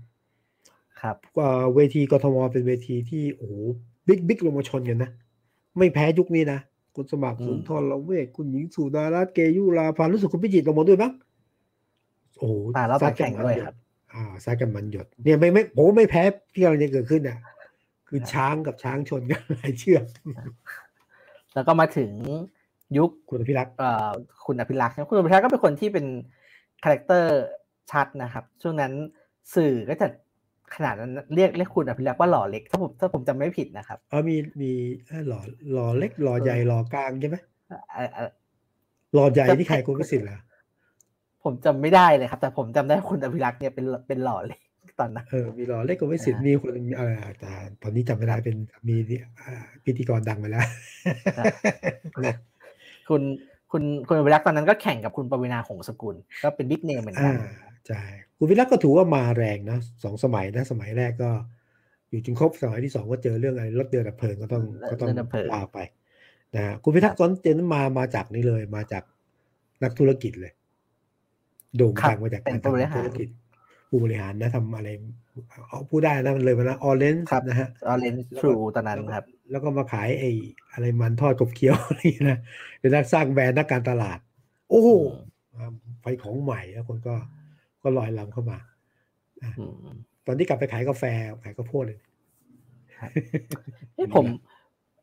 [1.00, 3.54] ครับว่าเวทีกทมเป็นเวทีที่โอ้โห
[4.06, 5.10] บิ๊กบิ๊กลงมาชนกันนะ
[5.78, 6.60] ไม่แพ้ยุคนี้นะ
[6.96, 11.12] คุณสมัครสุนทรเราเวกคุณหญิงสุดารัตเกยุราพารู้สึกคุณพิจิตรลงมาด้วยมั้ง
[12.38, 12.54] โอ้โห
[13.02, 13.74] ซัดกันด้วยครับ
[14.12, 17.38] อ่าซัดกันมันหยดเนี่ยไม่ไม่ผมไม่แพ้ที่กำลังจะเกิดขึ้นอะ
[18.08, 20.04] คือช้างกับช้างชนกันหลายเชือก
[21.54, 22.10] แล้วก็มาถึง
[22.98, 23.74] ยุคคุณอภิรักษ์
[24.46, 26.06] คุณอภิรักษ์คุณอภิรักษ์ก็เป็นคนที่เป็น
[26.84, 27.30] character
[27.90, 28.92] ชัดนะครับ ช่วงนั้น
[29.54, 30.06] สื่อก็จะ
[30.74, 34.72] ขนาดนั้นเรียกเรียกคุณอภิรักษ์ว่าหล่อเล็กถ้าผมถ้าผมจำไม่ผิดนะครับเออมีมี
[35.28, 35.40] หล่อ
[35.72, 37.36] หล่อเล็กหล่อใหญ่หล่อกลางใช่ไหม
[39.14, 40.38] หล่อใหญ่ที่ใครคุณอภิสิทธิ์เหรอ
[41.44, 44.60] ผมจำไม่ได้เลยครับ แต่ผมจำได้คุณอภิรักษ์เนี่ยเป็นเป็นหล่อเล็ก
[45.00, 48.56] ตอนนั้นเออมีหล่อเล็กกับวิสิตมีคนเออแต่ตอนนี้จำไม่ได้เป็น
[48.88, 48.96] มี
[49.84, 50.66] พิธีกรดังไปแล้ว
[53.08, 53.22] คุณ
[53.72, 57.34] คุณคุณวิรักตอนนั้นก็แข่งกับคุณปวีนาหงสกุล ก็เป็นบิ๊กเนมเหมือนกัน
[57.88, 58.02] ใช่
[58.38, 61.30] คุณวิรักก็ถือว่ามาแรงนะสองสมัยนะสมัยแรกก็
[62.10, 65.08] อยู่จนครบสมัยที่สองก็เจอเรื่องอะไรรถเดือดดับเพลิงก็ต้องก็ต้อง
[65.52, 65.78] ลาไป
[66.54, 69.02] นะคุณพิทักษ์ตอนเจนมามาจากนี่เลยมาจาก
[69.82, 70.52] นักธุรกิจเลย
[71.76, 73.28] โด่งดังมาจากการทำธุรกิจ
[73.88, 74.88] ผู้บริหารนะทำอะไร
[75.68, 80.30] เอาพูดได้นะมันเลยมานะออเรนจ์นะฮะออเรนจ์ทรูตอนนั้นครับ แล้วก็มาขายไอ้
[80.72, 82.38] อะไรมันทอดกบเคี้ยวนี่นะ
[82.80, 84.18] เป็นนักสร้างแบรนด์นักการตลาด
[84.70, 84.84] โอ้
[86.02, 87.14] ไปของใหม่แล้วคนก็
[87.82, 88.58] ก็ลอยลำเข้ามา
[90.26, 91.04] ตอนที่กลับไปขายกาแฟ
[91.44, 91.98] ขายข้าวโพดเลย
[94.16, 94.26] ผม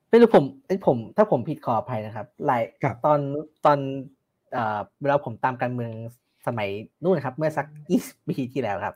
[0.10, 2.63] ไม่รู้ผมไอ้ผม ถ้าผมผิดขออภัยนะครับหลาย
[3.06, 3.19] ตอน
[3.65, 3.77] ตอน
[5.01, 5.91] เวลาผมตามการเมือง
[6.47, 6.69] สมัย
[7.03, 8.95] นู่นครับ เมื่อสักยี่สิบปีที่แล้วครับ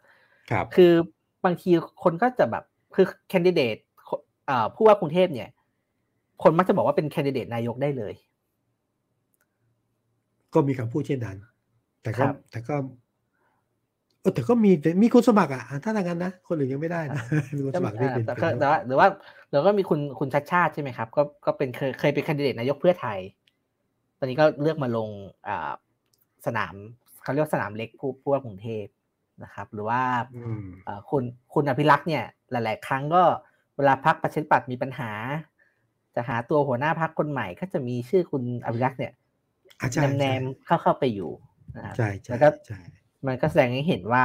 [0.51, 0.91] ครับ คือ
[1.45, 1.71] บางที
[2.03, 2.63] คนก็จะแบบ
[2.95, 3.77] คือแคนดิเดต
[4.75, 5.49] ผู้ว่ากรุงเทพเนี่ย
[6.43, 8.13] คนมักจะบอกว่าเป็นแคนดิเดตนายกได้เลย
[10.53, 11.37] ก็มีคำพูดเช่นนั้น
[12.03, 12.75] แต่ก็แต่ก็
[14.21, 17.23] เออแต่ก็มีมีคุณสมัครอะถ้าทางนั้นนะ คนอื่นยังไม่ได้นะ
[17.55, 18.25] มีคุณสมัครที่เป็น
[18.59, 19.07] แต่ว่าหรือว่า
[19.49, 23.19] หรือว่ามีคุณคุณชัดชาติใช่ไหมครับ ก็ก็เป็นเคยเคยเป็นแคนดิเดตนายกเพื่อไทย
[24.19, 25.09] ตอนนี้ก็เลือกมาลง
[25.47, 25.71] อ่า
[26.45, 26.73] สนาม
[27.23, 28.85] เขาเรียกสนามเล็กผู้ผู้ว่ากรุงเทพ
[29.43, 30.01] นะครับ หรือว่า
[31.09, 33.23] คุณคุณอภิรักษ์เนี่ย หลาย ๆ ครั้งก็
[33.77, 35.11] เวลาพักประชาธิปัตย์มีปัญหา
[36.15, 39.13] จะหาตัวหัวหน้าพักคนใหม่ก็จะมีชื่อคุณอภิรักษ์เนี่ย
[40.01, 41.31] แนมแนมเข้าเข้าไปอยู่
[41.75, 41.95] นะครับ
[42.29, 42.47] แล้วก็
[43.27, 44.23] มันก็แสดงให้เห็นว่า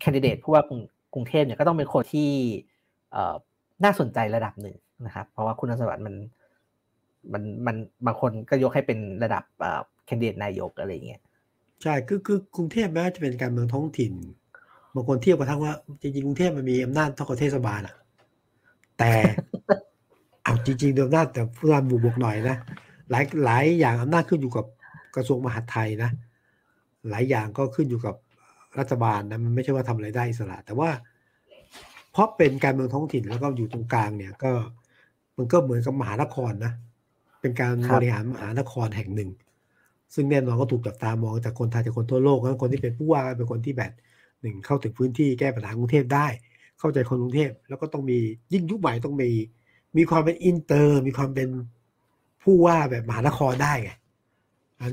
[0.00, 0.62] แคนดิเดตผู้ว่า
[1.14, 2.30] กรุงเทพเนี่ยก็ต้องเป็นคนที่
[3.84, 6.14] น่าสนใจระดับหนึ่งนะครับ เพราะว่าคุณสมบัติมัน
[7.32, 9.44] มันมันบางคนก็ยกให้เป็นระดับ
[10.06, 11.20] แคนดิเดตนายกอะไรเงี้ย
[11.82, 14.12] ใช่คือคือกรุงเทพแม้จะเป็นการเมืองท้องถิ่น
[14.94, 15.72] บางคนเทียบกับทั้งว่า
[16.02, 17.94] จริงๆกรุงเทพมันมีอำนาจเท่ากับเทศบาลอะ
[18.98, 19.12] แต่
[20.42, 22.56] เอาจริงๆเดิมหน้าแต่ผู้นำบวกบวกหน่อยนะ
[23.10, 24.66] หลายหลายอย่างอำนาจขึ้นอยู่กับ
[25.16, 26.10] กระทรวงมหาดไทยนะ
[27.10, 28.14] หลายอย่างก็ขึ้นอยู่กับ
[28.78, 30.90] รัฐบาลนะมันไม่ใช่ว่าทำอะไรได้อิสระ แต่ว่า
[32.12, 34.50] เพราะเป็นการเมืองท้องถิ่นแล้วก็อยู่ตรงกลางเนี่ยก็
[35.38, 36.72] มันก็เหมือนกับมหานครนะ
[37.40, 39.30] เป็นการบริหารมหานครแห่งหนึ่ง
[40.14, 43.92] ซึ่งแน่นอนก็ถูกจับตามองจากคนไทยจากคนทั่วโลกแล้วคนที่เป็นผู้ว่าเป็นคนที่แบบ
[44.42, 46.26] หนึ่งเข้าถึงพื้นที่แก้ปัญหากรุงเทพได้
[46.78, 48.18] เข้าใจคนกรุงเทพแล้วก็ต้องมี
[48.52, 49.30] ยิ่งยุคใหม่ต้องมี
[49.96, 51.48] มีความเป็นอินเตอร์ มีความเป็น
[52.42, 53.90] ผู้ว่าแบบมหานครได้ไง
[54.80, 54.92] อัน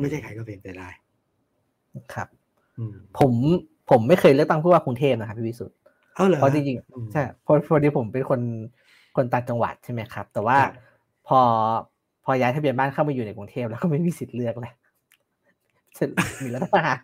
[0.00, 0.88] ไม่ใช่ใครก็เป็นไปได้
[2.14, 2.28] ครับ
[3.18, 3.32] ผม
[3.90, 5.76] ผมไม่เคยเลือกตั้งผู้ว่ากรุงเทพนะครับพี่วิสุทธ์
[6.14, 8.40] เพราะจริงๆใช่เพราะพอดีผมเป็นคน
[9.16, 10.58] คนต่างจังหวัดใช่ไหมครับ แต่ว่า
[11.26, 11.40] พอ
[12.24, 14.74] พอย้ายทะเบียนบ้านเข้ามาอยู่ในกรุงเทพแล้วก็ไม่มีสิทธิ์เลือกเลย
[16.44, 16.98] มีรัฐประหาร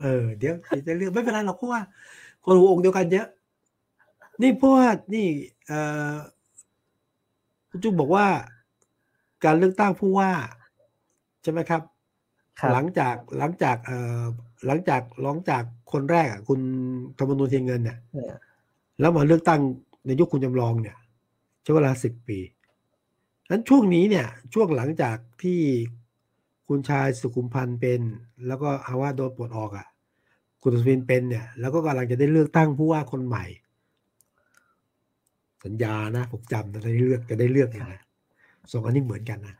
[0.00, 0.54] เออเดี๋ยว
[0.86, 1.80] จะเลือกไม่เป็นไรหรอกเพราะว่า
[2.44, 3.26] คนหัวองค์เดียวกันเยอะ
[4.42, 5.26] นี่เพราะว่านี่
[5.66, 5.72] เอ
[6.12, 6.14] อ
[7.70, 8.26] คุณจุ๊บบอกว่า
[9.44, 10.30] การเลือกตั้งผู้ว่า
[11.42, 11.82] ใช่ไหมครับ
[12.72, 14.22] หลังจากหลังจากเอ่อ
[14.66, 16.60] หลังจากร้องจากคนแรกอะ คุณ
[17.18, 17.98] ธรรมนูญเทียนเงินเนี่ย
[19.00, 19.60] แล้วมาเลือกตั้ง
[20.06, 20.96] ในยุคคุณจำลองเนี่ย
[21.62, 22.38] ใช้เวลาสิบปี
[23.50, 25.60] นั้นช่วงนี้เนี่ย ช่วงหลังจากที่
[26.68, 28.00] คุณชายสุขุมพันธ์เป็น
[28.46, 29.86] แล้วก็อาว่าโดนปลดออกอะ
[30.62, 33.44] คุณสุวินเป็นเนี่ยแล้วก็กำลังจะได้เลือกตั้งผู้ว่าคนใหม่
[35.64, 38.02] สัญญานะผมจำจะได้เลือกจะได้เลือกเนี่ยนะ
[38.72, 39.56] สองอันนี้เหมือนกันนะ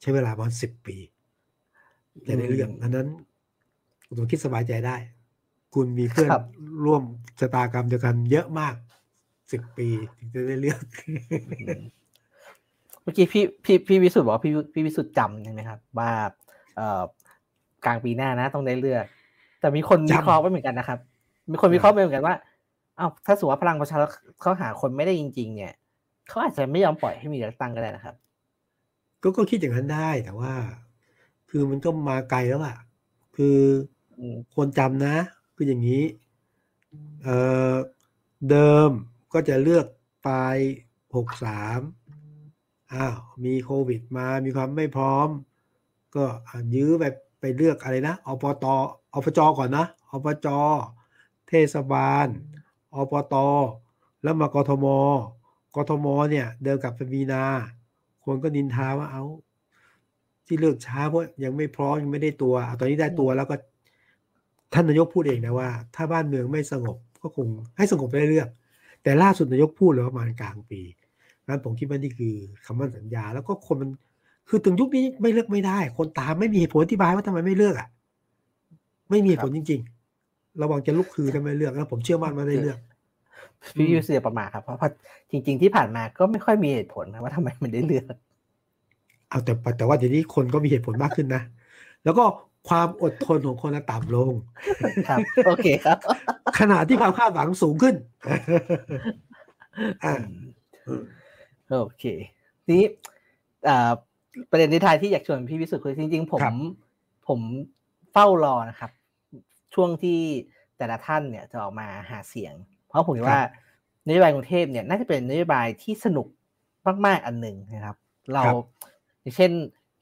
[0.00, 0.96] ใช้เวลาประมาณสิบปี
[2.28, 3.08] จะได้เรื่องอันนั้น
[4.06, 4.96] คุณคิดสบายใจได้
[5.74, 6.30] คุณมีเพื่อน
[6.84, 7.02] ร่วม
[7.40, 8.74] ชะตากรรมเดียวกันเยอะมาก
[9.52, 10.80] สิบปีถึงจะได้เลือก
[13.02, 16.10] เมื่อกี้พี่พี่พี่วิสุทธ์บอกพี่พี่วิสุทธ์จำใช่ไหมครับ ว่า
[16.76, 17.02] เอ่อ
[17.84, 19.06] กลางปีหน้านะต้องได้เลือก
[19.66, 20.98] แต่มีคนวิเคราะห์ไว้เหมือนกันนะครับ
[21.52, 22.34] มีคนวิเคราะห์ไปเหมือนกันว่า
[22.98, 25.72] อ้าวถ้าสมมติว่าพลังประชารัฐเขาหาคนไม่ได้จริง ๆ เนี่ย
[26.28, 28.14] เขาอาจจะไม่ยอมปล่อยให้มีเลือกตั้งก็ได้นะครับ
[29.22, 30.52] ก็ก็คิดอย่างนั้นได้แต่ว่า
[31.50, 32.76] คือมันก็มาไกลแล้วอะ
[33.36, 33.58] คือ
[34.54, 35.16] ควรจำนะ
[35.56, 36.02] คืออย่างนี้
[37.22, 37.36] เอ่
[37.72, 37.74] อ
[38.50, 38.90] เดิม
[39.32, 39.86] ก็จะเลือก
[40.26, 40.56] ปลาย
[41.14, 41.80] หกสาม
[42.92, 45.28] อ้าวมีโควิดมามีความไม่พร้อม
[46.16, 46.24] ก็
[46.74, 47.25] ยื้อไปไป
[47.56, 48.64] เลือกอะไรนะอปต
[49.14, 50.46] อปจก่อนนะอปจ
[51.48, 52.26] เทศบาล
[52.94, 53.34] อปต
[54.22, 54.86] แล้วมากทม
[55.74, 57.44] กทมเนี่ยเดินกลับไปมีนา
[58.24, 59.24] คนก็นินทาว่าเอา
[60.46, 63.56] ที่เลือกช้าเพราะยังไม่พร้อมยังไม่ได้ตัวตอนนี้ได้ตัวแล้วก็
[64.72, 68.48] ท่านนายกพูดเองนะว่า ถ้าบ้านเมืองไม่สงบก็คงให้สงบได้เลือก
[69.02, 70.80] แต่ล่าสุดนายกพูดเลยประมาณกลางปี
[71.48, 73.90] นั้นผมคิดว่านี่คือคำมั่นสัญญา แล้วก็คนมัน
[74.48, 77.88] คือถึงยุคนี้ไม่เลือกไม่ได้ คนตามไม่มีเหตุผลอธิบายว่าทำไมไม่เลือกอะ
[79.10, 79.80] ไม่มีเหตุผลจริง
[80.20, 82.78] ๆ ระวังจะลุกคือถ้าไม่เลือกแล้วผมเชื่อมั่นว่าได้เลือก
[83.76, 84.78] พี่ยูเสียประมาทครับเพราะ
[85.30, 88.04] จริง ๆ ที่ผ่านมาก็ไม่ค่อยมีเหตุผลนะว่าทำไมมันได้เลือก
[89.28, 91.42] เอาแต่แต่ว่าทีนี้คนก็มีเหตุผลมากขึ้นนะ
[92.04, 92.24] แล้วก็
[92.68, 94.32] ความอดทนของคนต่ำลง
[95.08, 95.98] ครับ โอเคครับ
[96.58, 97.94] ขณะที่ความคาดหวังสูงขึ้น
[100.04, 100.14] อ่า
[101.70, 102.04] โอเค
[102.64, 102.86] ทีนี้
[104.50, 106.44] ประเด็นในท้ายที่อยากชวนพี่วิสุทธิ์คือจริง ๆ ผม
[107.28, 107.40] ผม
[108.12, 108.90] เฝ้ารอนะครับ
[109.74, 110.18] ช่วงที่
[110.78, 112.54] แต่ละท่านเนี่ยจะออกมาหาเสียง
[112.88, 113.40] เพราะผมว่า
[114.06, 116.26] นโยบายกรุงเทพเนี่ยน่าจะเป็นนโยบายที่สนุก
[117.06, 117.96] มากๆอันหนึ่งนะครับ
[118.34, 118.42] เรา
[119.20, 119.52] อย่างเช่น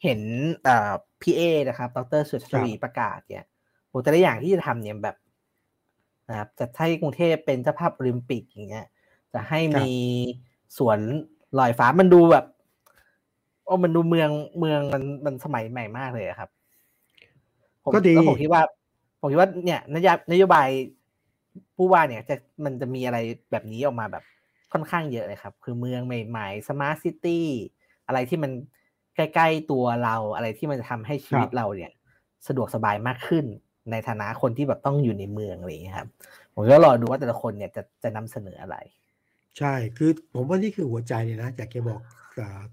[0.02, 0.20] เห็น
[1.22, 3.44] พี่เอนะครับ ดรสุชวีประกาศเนี่ย
[3.88, 5.16] โอ้แต่ละอย่างที่จะทำเนี่ยแบบ
[6.28, 8.86] นะครับจะให้กรุงเทพเป็นเจ้าภาพโอลิมปิกอย่างเงี้ย
[9.32, 9.90] จะให้มี
[10.78, 10.98] สวน
[11.58, 12.46] ลอยฟ้ามันดูแบบ
[13.64, 16.50] โอ้มันดูเมืองเมืองมันมันสมัยใหม่มากเลยครับ
[17.94, 18.62] ก็ดีผมคิดว่า
[19.20, 20.68] ผมคิดว่าเนี่ยนโยบายนโยบาย
[21.76, 23.18] ผู้ว่าเนี่ยจะมันจะมีอะไร
[23.50, 24.24] แบบนี้ออกมาแบบ
[24.72, 27.46] ค่อนข้างเยอะเลยครับ คือเมืองใหม่ๆ smart city
[28.06, 28.50] อะไรที่มัน
[29.16, 31.92] ใกล้ๆตัวเราอะไรที่มันจะทำให้ชีวิตเราเนี่ย
[32.46, 33.44] สะดวกสบายมากขึ้น
[33.90, 36.08] ในฐานะคนที่แบบต้องอยู่ในเมืองอะไรอย่างนี้ครับ
[36.54, 38.76] ผมก็รอดูว่าแต่ละคนเนี่ยจะจะนำเสนออะไร
[39.58, 42.00] ใช่คือผมว่านี่คือหัวใจเลยนะอยากจะบอก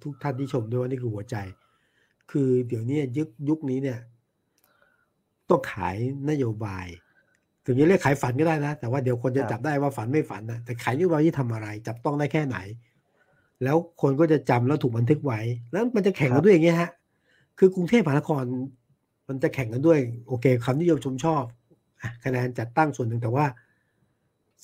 [0.03, 1.35] ทุกท่านที่ชมด้วยว่านี่คือหัวใจ
[2.31, 3.99] คือเดี๋ยวนี้ยุคยุคนี้เนี่ย
[5.49, 5.95] ต้องขาย
[6.29, 6.87] นโยบาย
[7.65, 12.57] ถึงจะเรียกขายฝันก็ได้นะ แต่ว่าเดี๋ยวคนจะจับได้ว่าฝันไม่ฝันนะแต่ขายนโยบายที่ทำอะไร จับต้องได้แค่ไหน
[13.63, 15.39] แล้วคนก็จะจำแล้วถูกบันทึกไว้
[15.71, 16.91] แล้วมันจะแข่งกันด้วยอย่างเงี้ยฮะ
[17.59, 18.43] คือกรุงเทพมหานคร
[19.27, 21.43] มันจะแข่งกันด้วย โอเคคำนิยมชมชอบ
[22.23, 23.45] คะแนนจัดตั้งส่วนหนึ่งแต่ว่า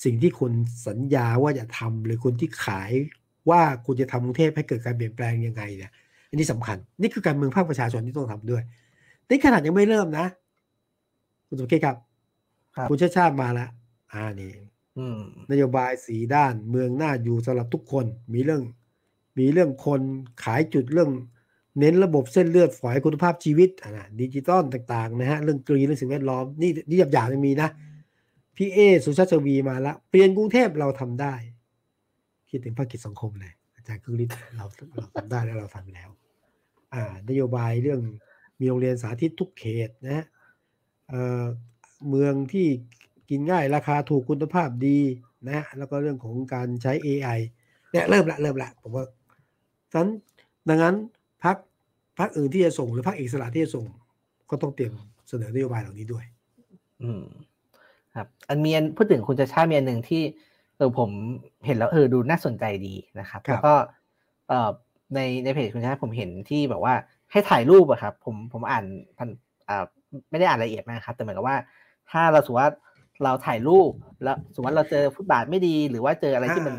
[0.04, 0.52] สิ่งที่คุณ
[0.86, 2.90] สัญญาว่าจะทำหรือคนที่ขาย
[3.50, 5.92] ว่าคุณจะทำกรุงเทพให้เกิดการเปลี่ยนแปลงยังไงเนี่ย
[6.28, 8.62] อันนี้สำคัญ นี่คือการเมืองภาคประชาชนที่ต้องทำด้วย
[9.28, 10.26] นี่ขนาดยังไม่เริ่มนะ
[11.48, 11.96] คุณสมคิดครับ
[12.90, 13.68] คุณชาติชาติมาแล้ว
[14.12, 14.52] อ่านี่
[15.50, 18.62] นโยบายสีด้านเมืองหน้าอยู่สำหรับทุกคน มีเรื่อง
[19.38, 20.00] มีเรื่องคน
[20.42, 21.10] ขายจุดเรื่อง
[21.78, 27.68] เน้นระบบเส้นเลือดฝอยคุณภาพชีวิตอ่าดิจิตอลต่างๆนะฮะเรื่อง green เรื่องสิ่งแวดล้อมนี่นี่หยาบๆยังมีนะ
[28.56, 31.34] พี่เอ้สุชัชวีร์มาแล้วเปลี่ยนกรุงเทพเราทำได้
[32.50, 36.08] คิดถึงพรรคกิจสังคมเลยอาจารย์คึกฤทธิ์เราเราทำได้แล้วเราทำแล้ว
[36.94, 38.00] อ่านโยบายเรื่อง
[38.60, 40.24] มีโรงเรียนสาธิตทุกเขตนะฮะ
[42.08, 42.66] เมืองที่
[43.30, 44.98] กินง่ายราคาถูกคุณภาพดี
[45.48, 47.38] นะแล้วก็เรื่องของการใช้ AI
[47.92, 49.04] เนี่ยเริ่มละเริ่มละผมว่า
[49.92, 50.08] ดังนั้น
[50.68, 50.96] ดังนั้น
[51.44, 51.56] พัก
[52.18, 53.86] พักอื่นที่จะส่งหรือพักอิสระที่จะส่ง
[54.50, 54.92] ก็ต้องเตรียม
[55.28, 56.24] เสนอนโยบายเหล่านี้ด้วย
[57.02, 57.24] อืม
[58.14, 60.22] ครับ อันมีอันพูดถึงคุณจะชาติมีอันหนึ่งที่
[60.78, 61.10] เออผม
[61.66, 63.74] เห็นแล้วเออดูน่าสนใจดีนะครับแล้วก็
[64.48, 64.70] เอ่อ
[65.14, 66.94] ในในเพจคุณชาติผมเห็นที่แบบว่า
[67.32, 68.84] ให้ถ่ายรูปอะครับ ผมผมอ่าน
[69.18, 69.28] พัน
[69.68, 69.84] อ่า
[70.30, 71.56] ไม่ได้อ่านละเอียดมากครับ แต่เหมือนกับว่า
[72.10, 72.72] ถ้าเราสมมติว่า
[73.24, 73.90] เราถ่ายรูป
[74.22, 76.74] แล้วสมมติเราเจอฟุตบาทไม่ดี หรือว่าเจออะไรที่มัน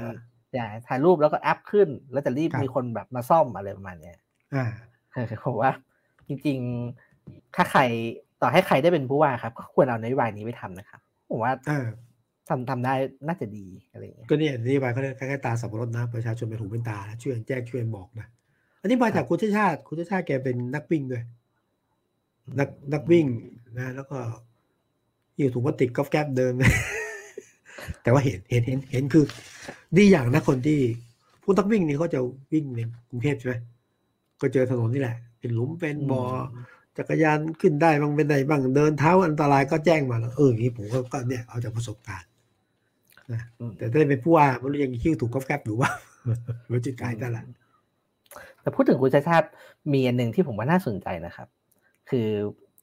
[0.54, 4.18] อย่าถ่ายรูปแล้วก็แอปขึ้น แล้วจะรีบมีคนแบบมาซ่อมอะไรประมาณเนี้ย
[4.56, 5.72] อ่าผมว่า
[6.28, 6.58] จริง
[7.08, 7.82] ๆ ถ้าใคร
[8.42, 11.54] ต่อให้ใครได้เป็นผู้ว่าครับก็ควรเอานโยบายนี้ไปทำนะครับผมว่า
[12.50, 12.94] ทำทำได้
[13.28, 18.28] น่าจะดีอะไรอย่างเงี้ยก็เนี่ยนโยบายเขาเรียกคล้ายๆตาสับปะรดนะประชาชนเป็นหูเป็นตาช่วยแจ้งช่วยบอกนะ
[18.82, 21.24] อันนี้มาจากคุณชาติชาติคุณชาติชาติแกเป็นนักวิ่งด้วย
[22.60, 23.26] นักนักวิ่ง
[23.78, 24.18] นะ แล้วก็
[25.38, 26.54] อยู่ถุงพลาสติกก็แก๊บเดิน
[28.02, 29.26] แต่ว่าเห็นเห็นเห็นเห็นคือ
[29.98, 30.80] ดีอย่างนะคนที่
[31.44, 32.20] ผู้นักวิ่งนี่เขาจะ
[32.54, 33.56] วิ่งในกรุงเทพใช่ไหม
[34.42, 36.22] ก็เจอถนนนี่แหละ เป็นหลุมเป็นบ่อ
[36.98, 42.29] จักรยานขึ้นได้บางเป็นไหนบ้างเดินเท้าอันตรายก็แจ้งมาแล้วเอออย่างนี้ผมก็เนี่ยเอาจากประสบการณ์
[43.34, 43.42] นะ
[43.78, 45.92] แต่ถ้าเป็นผู้ว่ามันยังคิ้วถูกก็แก๊บอยู่ว่า
[46.72, 47.44] มันจิตกายแต่ละ
[48.62, 49.48] แต่พูดถึงคุณชาติชาติ
[49.94, 51.48] มีอันหนึ่งที่ผมว่าน่าสนใจนะครับ
[52.10, 52.28] คือ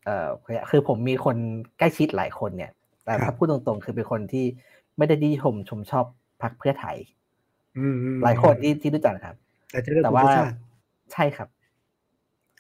[0.05, 0.29] เอ่อ
[0.71, 1.37] คือผมมีคน
[1.79, 2.73] ใกล้ชิดหลายคนเนี่ย
[3.05, 4.45] แต่ถ้าพูดตรงๆ คือเป็นคนที่
[4.97, 6.05] ไม่ได้ดีชมชมชอบ
[6.43, 6.97] พรรคเพื่อไทย
[8.23, 9.37] หลายคนที่ที่รู้จักครับ
[9.71, 10.25] แต่แต่ว่า
[11.13, 11.49] ใช่ครับ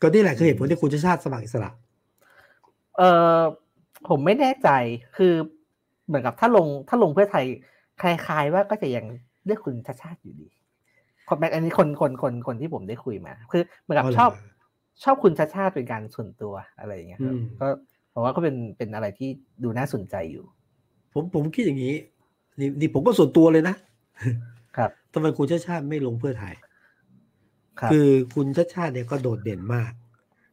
[0.02, 1.70] ก็นี่แหละคือเหตุผลที่คุณชาติสมัครอิสระ
[2.96, 3.02] เอ
[3.38, 3.40] อ
[4.08, 4.68] ผมไม่แน่ใจ
[5.16, 5.32] คือ
[6.06, 7.44] เหมือนกับถ้าลงถ้าลงเพื่อไทย
[8.02, 9.04] คล้ายๆว่าก็จะยัง
[9.44, 10.48] เลือกคุณชาติชาติอยู่ดี
[11.28, 14.30] คนอันนี้คนคนคนคนที่ผมได้คุยมา คือเหมือนกับชอบ
[15.04, 17.20] ชอบคุณชาชาติเป็นการส่วนตัวอะไรอย่างเงี้ย
[17.60, 17.66] ก็
[18.12, 19.28] ผมว่าก็เป็นเป็นอะไรที่
[19.62, 20.44] ดูน่าสนใจอยู่
[21.12, 21.94] ผมผมคิดอย่างนี้
[22.58, 23.76] นี่นี่ผมก็ส่วนตัวเลยนะ
[24.76, 26.54] ครับทำไมคุณชาชาติไม่ลงเพื่อไทย
[27.90, 29.92] คือคุณชาชาติเนี่ยก็โดดเด่นมาก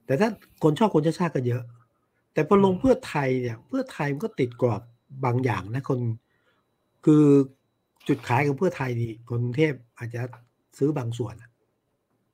[0.06, 0.30] แต่ถ้า
[0.64, 1.64] คนชอบคุณชาชาติก็เยอะ
[2.34, 4.82] แต่พอลงเพื่อไทยเนี่ย เพื่อไทยมันก็ติดกรอบ
[5.26, 6.00] บางอย่างนะคน
[7.06, 7.24] คือ
[8.08, 10.22] จุดขายของเพื่อไทยนี่กรุงเทพอาจจะ
[10.78, 11.36] ซื้อบางส่วน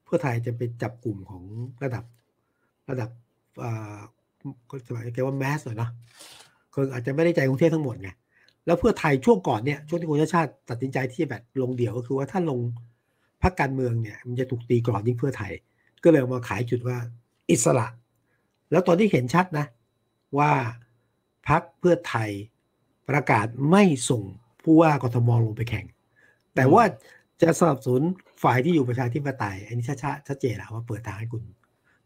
[0.06, 1.44] เพื่อไทยจะไปจับกลุ่มของ
[1.84, 2.04] ระดับ
[2.90, 3.10] ระดับ
[3.64, 4.00] อ่า
[4.70, 5.90] ก็สมัยแกว่าแมสหน่อยนะ
[6.74, 8.10] คนออาจจะไม่ได้ใจกรุงเทพทั้งหมดไง
[8.66, 12.60] แล้วเพื่อไทยช่วงก่อนเนี่ยช่วงที่คุณชาติชาติตัดสินใจที่จะแบบลงเดี่ยวก็คือว่าถ้าลง
[13.42, 15.52] พรรคการเมืองเนี่ยมันจะถูกตีกรอบยิ่งเพื่อไทย
[16.04, 16.98] ก็เลยมาขายจุดว่า
[17.52, 17.88] อิสระ
[18.72, 19.66] แล้วตอนที่เห็นชัดนะ
[20.38, 20.52] ว่า
[21.50, 22.30] พรรคเพื่อไทย
[23.10, 24.24] ประกาศไม่ส่ง
[24.70, 25.86] ผู้ว่ากทมลงไปแข่ง
[26.56, 26.84] แต่ว่า
[27.42, 28.04] จะสนับสนุน
[28.44, 31.44] ฝ่ายที่อยู่ประชาธิปไตย อันนี้ชัดชัดเจนแล้วว่าเปิดทางให้คุณ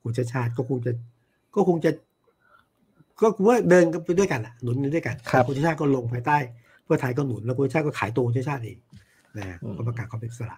[0.03, 0.91] คุณชาติชาติก็คงจะ
[1.55, 1.91] ก็คงจะ
[3.21, 5.15] ก็ว่าเดินกันไปด้วยกันอะหนุนด้วยกัน
[5.47, 6.37] คุณชาติชาติก็ลงภายใต้
[6.83, 8.77] เพื่อไทยก็หนุนแล้วคุณชาติชาติก็ขายตัวคุณชาติชาติเอง
[9.37, 10.57] นะก็ประกาศความเป็นอิสระ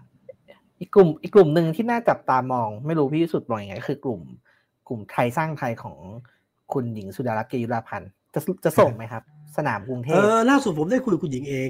[0.80, 4.22] อีกกลุ่มอีกกลุ่มหนึ่งที่น่าจับตามอง ไม่รู้พี่สุดมองยังไงคือกลุ่ม
[4.88, 5.98] กลุ่มไทยสร้างไทยของ
[6.74, 9.24] คุณหญิงสุดารัตน์เกยุราพันธ์จะจะส่งไหมครับ
[9.58, 11.70] สนามกรุงเทพเออล่าสุดผมได้คุยกับคุณหญิงเอง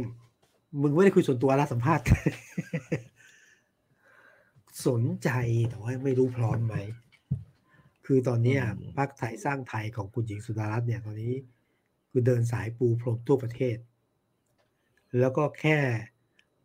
[0.81, 2.05] มึงไม่ได้คุยส่วนตัวแล้วสัมภาษณ์
[4.87, 5.29] สนใจ
[5.69, 6.75] แต่ว่าไม่รู้พร้อมไหม
[8.05, 8.57] คือตอนนี้
[8.97, 11.33] พรรคไทยสร้างไทยของคุณหญิงสุดารัตน์เนี่ยตอนนี้
[12.11, 13.77] คือเดินสายปูพรมทั่วประเทศ
[15.19, 15.77] แล้วก็แค่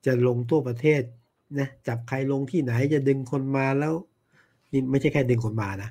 [0.07, 1.03] จะลงทั่วประเทศ
[1.59, 3.95] นะจับใครลงที่ไหนจะดึงคนมาแล้ว
[4.73, 5.91] นี่ไม่ใช่แค่ดึงคนมานะ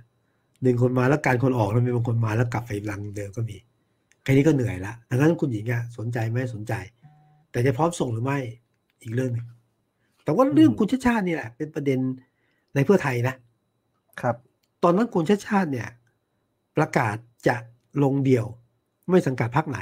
[0.66, 3.58] ดึงคนมาแล้วการคนออกแล้วมีบางคนมาแล้วกลับไปรังเดิมก็มี
[4.24, 6.74] แค่นี้ก็เหนื่อยละดังนั้นคุณหญิงอะสนใจไหมสนใจ
[7.52, 8.40] แต่จะพร้อมส่งหรือไม่
[9.02, 9.48] อีกเรื่องหนึ่ง
[10.24, 12.00] แต่ว่าเรื่องคุณชาติชาตินี่แหละ เป็นประเด็น
[12.76, 13.36] ในเพื่อไทยนะ
[14.22, 14.36] ครับ
[14.84, 15.90] ตอนนั้นคุณชาติชาติเนี่ย
[16.78, 17.16] ประกาศ
[17.48, 17.56] จะ
[18.04, 18.46] ลงเดี่ยว
[19.10, 19.80] ไม่สังกัดพรรคไหน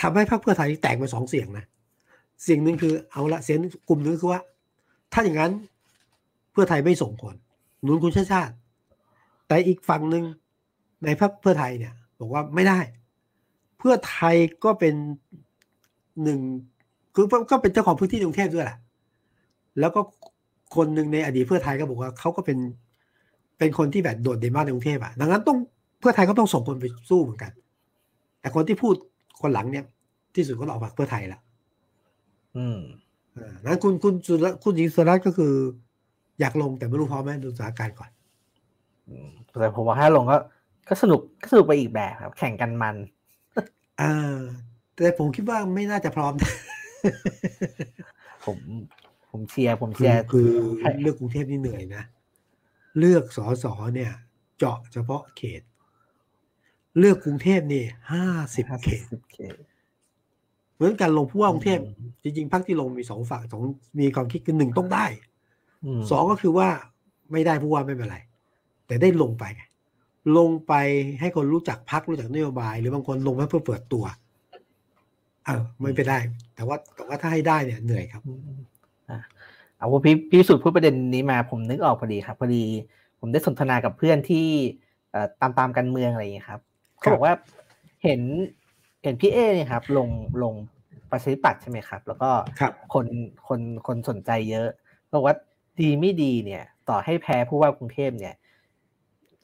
[0.00, 1.66] ทำให้พรรคเพื่อไทยแตกเป็นสองเสียงนะ
[2.42, 3.58] เสียงหนึ่งคือเอาละเสียง
[3.88, 4.42] กลุ่มหนึงคือว่า
[5.12, 5.52] ถ้าอย่างนั้น
[6.52, 7.36] เพื่อไทยไม่ส่งคน
[7.82, 8.54] หนุนคุณชาติชาติ
[9.48, 10.24] แต่อีกฝั่งหนึ่ง
[11.04, 12.78] ในพรรคเพื่อไทยเนี่ย บอกว่าไม่ได้
[13.78, 14.94] เพื่อไทยก็เป็น
[16.24, 16.40] หนึ่ง
[17.14, 18.78] คือก็เป็นเจ้าของพื้นที่กรุงเทพด้วยแหละ
[19.80, 20.00] แล้วก็
[20.76, 22.58] คนหนึ่งในอดีตเพื่อไทยก็บอกว่าเขาก็เป็น
[23.58, 25.58] เป็นคนที่แบบโดดเด่นมากในกรุงเทพอะดังนั้นต้อง
[26.00, 27.52] เพื่อไทยก็ต้องส่งคนไปสู้เหมือนกัน
[28.40, 28.94] แต่คนที่พูด
[29.40, 29.84] คนหลังเนี่ย
[30.34, 31.40] ที่สุดก็ออกมาเพื่อไทยละ
[32.56, 32.78] อืม
[33.36, 35.52] อ่านั้นคุณคุณสุรคุณหญิงสุรัตน์ก็คือ
[36.40, 38.10] อยากลงแต่ไม่รู้พร้อมไหมดูสถานการณ์ก่อน
[39.60, 40.36] แต่ผมว่าถ้าลงก็
[40.88, 42.94] ก็สนุกก็สนุกไปอีกแบบครับ แข่งกันมัน
[44.00, 44.38] อ่า
[44.96, 46.34] แต่ผมคิดว่าไม่น่าจะพร้อม
[48.46, 48.58] ผม
[49.30, 50.48] ผมเชียร์ผมคืเชีอยร์คือ
[51.00, 52.02] เลือกกรุงเทพนี่เหนื่อยนะ
[52.98, 54.12] เลือกสอสอเนี่ย
[54.58, 55.62] เจาะเฉพาะเขต
[56.98, 59.56] เลือกกรุงเทพนี่ห้าสิบเขตสิบเขต
[60.76, 63.62] เหมือนกันลงผู้ว่ากรุงเทพอืมจริงๆพรรคที่ลงมีสองฝั่งสอง
[64.00, 65.06] มีความคิดคือหนึ่งต้องได้
[65.98, 66.68] มสองก็คือว่า
[67.32, 68.18] ไม่ได้ผู้ว่าไม่เป็นไร
[68.86, 69.62] แต่ได้ลงไปไง
[70.38, 70.72] ลงไป
[71.20, 76.18] ให้คนรู้จักพรรครู้จักนโยบาย หรือบางคนลงมาเพื่อเปิดตัวเออไม่ไปนได้
[76.54, 78.58] แต่ว่าแต่ว่าถ้าให้ได้เนี่ยเหนื่อยครับอืม
[79.10, 79.20] อะ
[79.76, 82.64] เอาว่าพี่พี่สุดพูดประเด็นนี้มาผมนึกออกพอดีครับพอดี
[83.20, 84.46] ผมได้สนทนากับเพื่อนที่
[85.10, 86.60] เอ่อตามตามกันเมืองอะไรอย่างเงี้ยครับ
[86.98, 87.34] เขาบอกว่า
[88.04, 88.20] เห็น
[89.02, 90.08] เห็นพี่เอเนี่ยครับ ลง
[90.42, 90.54] ลง
[91.10, 92.30] ประชาธิปัตย์ใช่ไหมครับ แล้วก็
[92.60, 93.06] ครับคน
[93.48, 94.68] คนคนสนใจเยอะ
[95.14, 95.34] บอกว่า
[95.80, 98.34] ดีไม่ดีเนี่ย ต่อให้แพ้ผู้ว่ากรุงเทพเนี่ย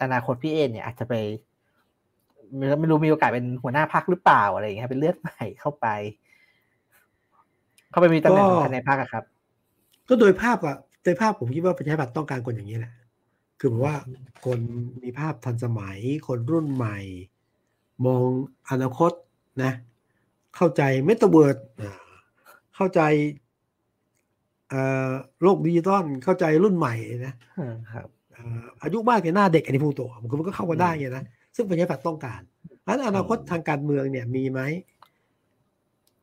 [0.03, 1.15] อนาคตพี่เอเนี่ยอาจจะไป
[2.57, 5.87] ไม่ไม่รู้มีโอกาสเป็นหัวหน้าพักหรือเปล่าอะไรอย่างเงี้ยเป็นเลือดใหม่เข้าไป
[7.91, 9.25] เข้าไปมีตำแหน่งสำคัญในพรรคอะครับ
[10.09, 12.93] ก็โดยภาพอะโดยภาพผมคิดว่าประชาธิปัตย์ต้องการคนอย่างนี้แหละ
[13.59, 13.97] คือแบบว่า
[14.45, 14.59] คน
[15.03, 16.99] มีภาพทันสมัย คนรุ่นใหม่
[18.07, 18.27] มอง
[18.71, 19.12] อนาคต
[19.62, 19.73] นะ
[20.57, 21.59] เข้าใจเมตาเวิร์ด
[22.77, 23.01] เข้าใจ
[24.69, 25.11] เอ่อ
[25.43, 26.95] โลกดิจิตอลเข้าใจรุ่นใหม่
[27.27, 31.25] นะอืมครับเอ่ออายุมากแต่หน้าเด็กอันนี้พูดตัวมันก็มันก็เข้ามาได้ไงนะ
[31.57, 32.41] ซึ่งประชาธิปัตย์ต้องการ
[32.87, 34.61] อันอนาคตทางการเมืองเนี่ยมีไหม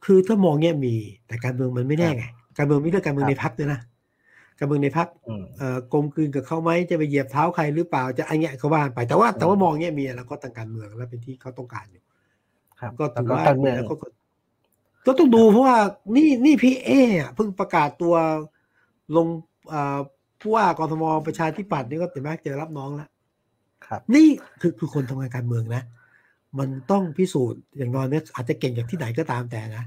[0.06, 0.96] คือถ้ามองเนี่ยมี
[1.28, 2.26] แต่การเมืองมันไม่แน่ไง
[2.58, 3.80] การเมืองไม่เรื่องการเมืองในพักด้วยนะ
[4.60, 12.04] การเมืองในพักอืมเอ่อกลมกลืนกับเขาไหมจะไปเหยียบเท้าใครหรือเปล่าจะอันเงี้ยเขาว่าไปแต่ว่าแต่ว่ามองเนี่ยมีอนาคตทางการเมืองและเป็นที่เขาต้องการอยู่
[12.80, 14.08] ครับก็แล้วถือก็ว่าการเมืองก็ก็
[15.06, 15.78] ก็ต้องดูเพราะว่า
[16.16, 16.90] นี่นี่พี่เอ
[17.20, 18.16] อะเพิ่งประกาศตัว
[19.16, 19.28] ลง
[19.70, 20.00] เอ่อ
[20.42, 23.10] ผู้ว่ากทมประชาธิปัตย์นี่ก็เห็นไหมเจอรับน้องแล้ว
[23.88, 24.28] ครับนี่
[24.62, 25.84] คือคือคนทำงานการเมืองนะ
[26.60, 29.84] มันต้องพิสูจน์อย่างน้อยเนี่ยอาจจะเก่งจากที่ไหนก็ตามแต่นะ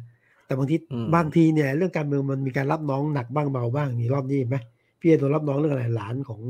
[0.47, 4.57] แต่บางทีอืมบางทีเนี่ย เรื่องการเมืองมันมีการรับน้องหนักบ้างเบาบ้างนี่รอบนี้เห็นไหม
[5.01, 6.40] พี่เอโดนรับน้องเรื่องอะไรหลานของ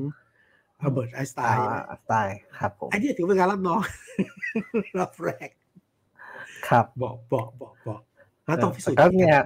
[0.81, 3.81] อัลเบิร์ตไอน์สไตอ่าน์ใช่ไหมสไตล์ครับผมไอ้นี่ถือเป็นการรับน้อง
[4.99, 5.49] รอบแรก
[6.69, 8.01] ครับบอกบอกบอกบอก
[8.47, 9.37] นะต้องพิสูจน์แต่ก็เนี่ย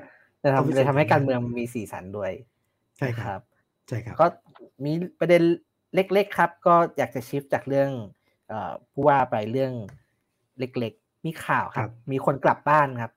[0.43, 2.33] จะต้องพิทำสูจน์จะทำให้การเมืองมีสีสันด้วย
[2.99, 3.41] ใช่คครับรับ
[3.89, 4.27] ใช่ครับ ก็
[4.85, 5.43] มีประเด็น
[5.95, 7.91] เล็ก ๆ ครับ ก็อยากจะชิฟจากเรื่อง
[8.49, 9.73] เอ่อผู้ว่าไปเรื่อง
[10.59, 13.13] เล็ก ๆ มีข่าวคครัรับบมีคนกลับบ้านครับ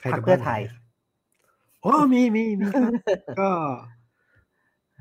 [0.00, 0.74] ใครพรรกับคเพื่อบ้านไทยหนอะ
[1.84, 2.94] อ๋อมีมีมีครับ
[3.38, 3.50] ก็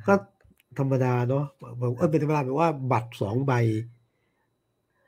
[0.08, 0.14] ก็
[0.80, 1.46] ธรรมดาเนาะ
[1.82, 3.54] บอกเออเป็นธรรมดาแปลว่าบัตรสองใบ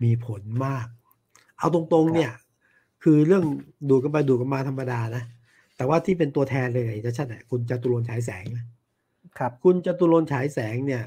[0.03, 0.87] มีผลมาก
[1.57, 2.31] เอาตรงๆ เนี่ย
[3.03, 3.43] คือเรื่อง
[3.89, 5.23] ดูกันไปดูกันมาธรรมดานะ
[5.77, 8.65] แต่ว่าที่เป็นตัวแทนเลยจะชัดเนี่ยคุณจตุรนฉายแสงนะ
[9.37, 11.03] ครับ คุณจตุรนฉายแสงเนี่ย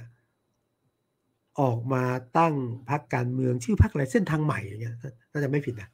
[1.60, 2.04] ออกมา
[2.38, 2.54] ตั้ง
[2.90, 4.96] พรรคการเมืองชื่อพรรคอะไรเส้นทางใหม่อย่างเงี้ย
[5.32, 5.90] น่าจะไม่ผิดนะ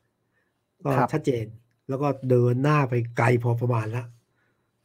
[0.85, 1.47] ก็ชัดเจน
[1.89, 4.07] แล้วก็เดินหน้าไปไกลพอประมาณแล้ว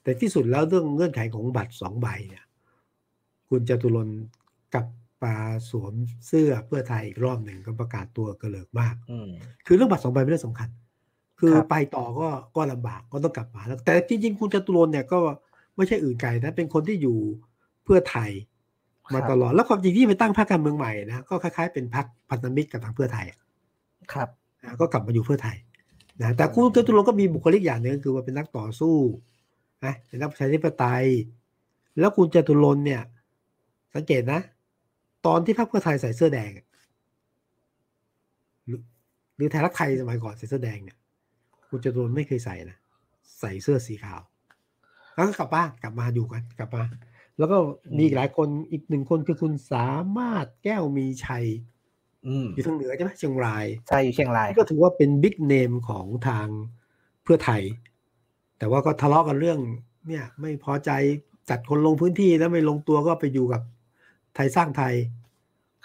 [0.03, 2.43] แต่ที่สุดแล้วเรื่องเงื่อนไขของบัตรสองใบเนี่ย
[3.49, 4.09] คุณจตุรน
[4.73, 4.85] กับ
[5.21, 5.35] ปา
[5.69, 5.93] สวม
[6.27, 8.95] เสื้อเพื่อไทยอีกรอบหนึ่งก็ประกาศตัวกระเลิกมาก
[9.65, 10.69] คือเรื่องบัตรสองใบไม่ได้สำคัญ
[11.39, 15.19] คือไปต่อก็ก็ลำบากก็ต้องกลับมาแล้วแต่จริง ๆ คุณจตุรนเนี่ยก็
[15.75, 17.17] ไม่ใช่อื่นไกลนะเป็นคนที่อยู่
[17.83, 18.31] เพื่อไทย
[19.13, 23.25] มาตลอด แล้วความจริงที่ไปตั้งพรรคการเมืองใหม่นะก็คล้ายๆเป็นพรรคพันธมิตรกับทางเพื่อไทย
[24.13, 24.29] ครับ
[24.79, 25.57] ก็กลับมาอยู่เพื่อไทย
[26.21, 28.95] นะแต่คุณจตุรนก็มีบุคลิกอย่างหนึ่งคือว่าเป็นนักต่อสู้
[29.85, 31.05] นะเป็นนักประชาธิปไตย
[31.99, 33.01] แล้วคุณจตุรนเนี่ย
[33.95, 34.41] สังเกตนะ
[35.25, 36.51] ตอนที่พรรคเพื่อไทยใส่เสื้อแดง
[38.65, 38.79] หรือ
[39.35, 40.97] หรือไทยรักไทยสมัยก่อนใส่เสื้อแดงเนี่ย
[41.69, 42.77] คุณจตุรนไม่เคยใส่นะ
[43.39, 44.21] ใส่เสื้อสีขาว
[45.13, 46.83] แล้วก็กลับบ้านกลับมาอยู่กัน กลับมา
[47.39, 47.57] แล้วก็
[47.97, 51.45] มีหลายคนอีกหนึ่งคนคือคุณสามารถแก้วมีชัย
[52.53, 56.47] อยู่ทางเหนือใช่ไหมเชียงรายใช่อยู่เชียงรายก็ถือว่าเป็นบิ๊กเนมของทาง
[57.23, 57.61] เพื่อไทย
[58.59, 59.59] แต่ว่าก็ทะเลาะกันเรื่อง
[60.07, 60.91] เนี่ย ไม่พอใจ
[61.49, 63.61] จัดคนลงพื้นที่แล้วไม่ลงตัวก็ไปอยู่กับ
[64.35, 64.93] ไทยสร้างไทย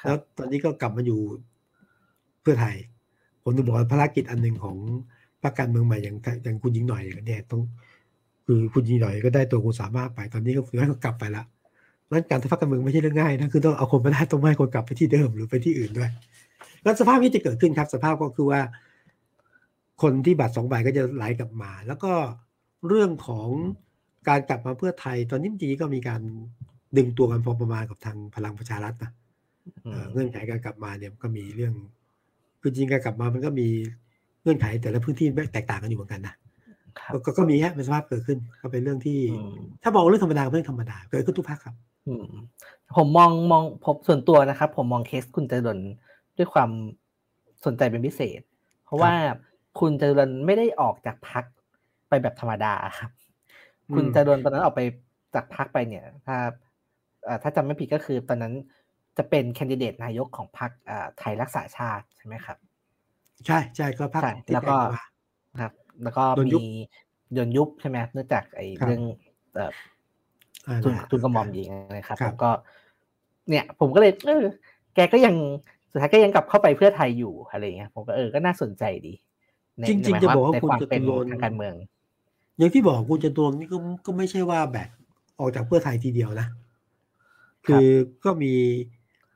[0.05, 1.21] แล้วตอนนี้ก็กลับมาอยู่
[2.43, 2.77] เพื่อไทย
[3.43, 4.77] ผมต้องบอกว่าภารกิจอันหนึ่งของ
[5.43, 7.63] พรรคการเมืองใหม่อย่างอย่างคุณยิงหน่อยเนี่ยต้อง
[8.51, 11.45] คือคุณยิงหน่อยก็ได้ตัวคุณสามารถไปตอนนี้ก็คือให้เขากลับไปละ
[12.11, 16.11] นั้นการทำพรรคการเมืองไม่ใช่เรื่องง่ายนะคือต้องเอาคนมาได้ต้องไม่ให้คนกลับไปที่เดิมหรือไปที่อื่นด้วย
[16.83, 18.61] แล้วสภาพที่จะเกิดขึ้นครับ สภาพก็คือว่า
[20.03, 22.13] คนที่บัตรสองใบก็จะไหลกลับมา แล้วก็
[22.89, 23.49] เรื่องของ
[24.29, 26.21] การกลับมาเพื่อไทย ตอนนี้จริงก็มีการ
[26.97, 29.11] ดึงตัวกันพอประมาณกับทางพลังประชารัฐนะ
[30.13, 31.75] เงื่อนไขการกลับมาเนี่ยก็มีเรื่อง
[32.61, 33.69] คือจริงการกลับมามันก็มี
[34.43, 36.35] เงื่อนไขแต่ละพื้นที่แตกต่างกันอยู่เหมือนกันนะ
[37.25, 39.19] ก็ก็มีฮะเป็นสภาพเกิดขึ้นก็เป็นเรื่องที่
[39.83, 41.75] ถ้ามองเรื่องธรรมดาเป็นเรื่องธรรมดาเกิดขึ้นทุกภาคครับ
[42.97, 45.79] ผมมองมองผมส่วนตัวนะครับ ผมมองเคสคุณเจริญ
[46.37, 46.71] ด้วยความ
[47.65, 48.41] สนใจเป็นพิเศษ
[48.85, 49.13] เพราะว่า
[49.81, 51.45] คุณเจริญไม่ได้ออกจากพัก
[52.09, 53.11] ไปแบบธรรมดาครับ
[53.95, 54.83] คุณเจริญตอนนั้นออกไป
[55.35, 56.37] จากพักไปเนี่ย ถ้า
[57.43, 58.55] ถ้าจำไม่ผิดก็คือตอนนั้น
[59.19, 60.71] จะเป็นแคนดิเดตนายกของพรรค
[61.19, 62.59] ไทยรักษาชาติใช่ไหมครับ
[63.47, 64.77] ใช่ใช่ก็พรรคแล้วก็
[65.61, 65.73] ครับ
[66.03, 66.63] แล้วก็มี
[67.37, 69.03] ยนยุบใช่ไหมเนื่องจากไอ้เรื่อง
[70.85, 72.51] ทุนทุนกระหม่อมหญิงนะครับแล้วก็
[73.49, 74.45] เนี่ย ผมก็เลยเออ
[74.95, 75.35] แกก็ยัง
[75.91, 79.15] สุดท้ายก็ยังกลับเข้าไปเพื่อไทยอยู่อะไรเงี้ยผมก็เออก็น่าสนใจดี
[79.89, 81.75] จริงๆจะบอกว่าคุณจะเป็นทางการเมือง
[82.59, 84.89] อย่างที่บอกคุณจะตัวนี่ก็ก็ไม่ใช่ว่าแบบ
[85.39, 86.49] ออกจากเพื่อไทยทีเดียวนะ
[87.67, 87.87] คือ
[88.25, 88.53] ก็มี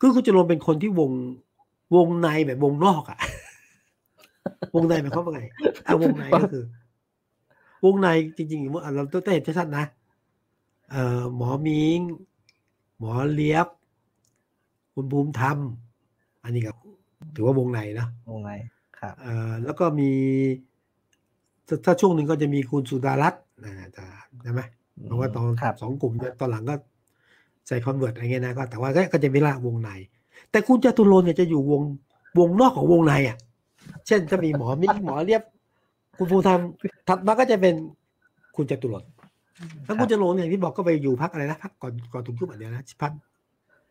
[0.01, 1.11] คือคุณจะรวมเป็นคนที่วง
[1.97, 3.19] วงในแบบวงนอกอะ
[4.75, 5.43] วงในหมายความว่าไง
[5.85, 6.64] เอาวงในก็คือ
[7.85, 9.85] วงในจริงๆเมื่อเราต้องเห็นชัดๆนะ
[10.91, 12.01] เอ่อหมอมิ้ง
[12.99, 13.66] หมอเลี้ยบ
[14.95, 15.59] คุณภูมิธรรม
[16.45, 16.73] อันนี้ก็
[17.35, 18.51] ถือว่าวงในนะวงใน
[18.99, 20.11] ครับเอ่อแล้วก็มี
[21.85, 24.05] ถ้าช่วงหนึ่งก็จะมีคุณสุดารัตน์นะจะ
[24.43, 24.61] ใช่ไหม
[25.07, 25.47] เพราะว่าตอน
[25.83, 26.75] สองกลุ่มตอนหลังก็
[27.66, 29.91] ใส่ Converse อะไรเงี้ยนะก็แต่ว่าก็จะมีละวงใน
[30.51, 31.83] แต่คุณจาตุรนต์เนี่ยจะอยู่วง
[32.39, 33.37] วงนอกของวงในอะ
[34.07, 35.43] เช่นจะมีหมอมิ้งหมอเลี้ยบ
[36.18, 36.61] คุณภูธรรม
[37.09, 37.74] ถัดมาก็จะเป็น
[38.57, 39.05] คุณจตุรน
[39.87, 43.12] ถ้าคุณจตุรนอย่างที่บอกก็ไปอยู่พักอะไรนะพักก่อนก่อนถูกยุบอันเนี้ยนะพัก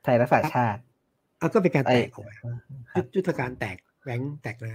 [0.04, 0.82] ไทยรักษาชาติ
[1.42, 2.32] อะก็เป็นการแตกออกไป
[3.16, 4.72] ยุทธการแตกแบงแตกเลย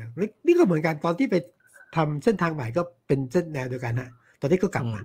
[0.46, 1.36] นี่ก็เหมือนกันตอนที่ไป
[1.96, 4.08] ทำเส้นทางใหม่ก็เป็นเส้นแนวเดียวกันนะ
[4.40, 5.00] ตอนนี้ก็กลับมา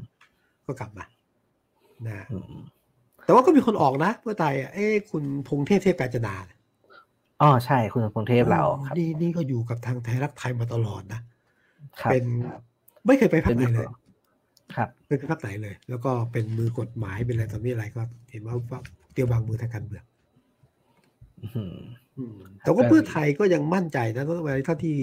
[0.67, 1.05] ก็กลับมา
[2.07, 2.25] นะ
[3.25, 6.33] แต่ว่าก็มีคนออกนะเพื่อไทยเอ้คุณพงเทพเทพกาญจนา
[7.41, 11.21] อ๋อใช่คุณพงเทพเราครับ นี่นี่ก็อยู่กับทางไทยรักไทยมาตลอดนะ
[12.11, 12.25] เป็น
[13.05, 13.87] ไม่เคยไปพักไหนเลย
[14.75, 18.55] ครับไม่เคยพักไหนเลย แล้วก็เป็นมือกฎหมายเป็นอะไรตอนนี้อะไรก็ เห็นว่า
[19.13, 20.03] เตียวบางมือทางการเมือง
[22.63, 24.97] แต่ว่าเพื่อไทยก็ยังมั่นใจนะเพราะว่าเท่าที่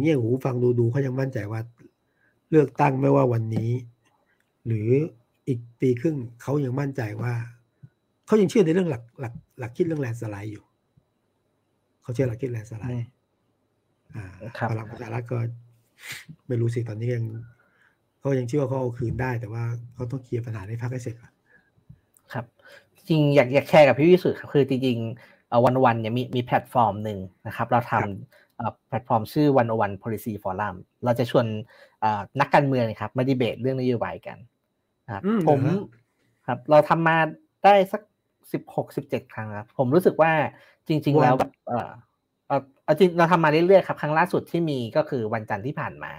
[0.00, 1.60] เงี้ยหูฟังดูดูเขายังมั่นใจว่า
[2.50, 3.70] เลือกตั้งไม่ว่าวันนี้
[4.66, 4.88] หรือ
[5.48, 7.32] อีกปีครึ่งเขายังมั่นใจว่า
[8.26, 10.64] เขายังเชื่อในเรื่องหลักหลัก หลักคิดเรื่อง landslide อยู่
[12.02, 13.08] เขาเชื่อหลักคิด landslide
[14.14, 14.24] อ่า
[14.70, 15.38] พลังประชารัฐก็
[16.48, 17.24] ไม่รู้สิตอนนี้ยัง
[18.18, 21.32] เขายังเชื่อว่าเขาเอาคืนได้ แต่ว่าเขาต้องเคลียร์ปัญหาในพรรคให้เสร็จก่อน
[22.32, 22.44] ครับ
[23.08, 30.74] จริงอยากอยากแชร์กับพี่วิสุทธ์ครับคือจริงๆ101 เนี่ยมีมีแพลตฟอร์มหนึ่งนะครับ เราทำแพลตฟอร์มชื่อวันวัน policy forum
[31.04, 31.46] เราจะชวน
[32.40, 34.38] นักการเมืองครับมาดีเบตเรื่องนโยบายกัน
[35.12, 35.60] ครับผม
[36.46, 37.16] ครับ เราทำมา
[37.64, 38.02] ได้สัก
[38.52, 40.32] สิบหกสิบเจ็ดครั้งครับ ผมรู้สึกว่า
[40.88, 41.88] จริง ๆ แล้วแบบเออ
[42.84, 46.12] เอาจริงเราทำมาเรื่อยๆครับ ครั้งล่าสุดที่มีก็คือวันจันทร์ที่ผ่านมา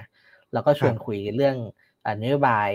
[0.53, 1.55] เราก็ชวนคุยเรื่อง
[2.21, 2.69] นโยบาย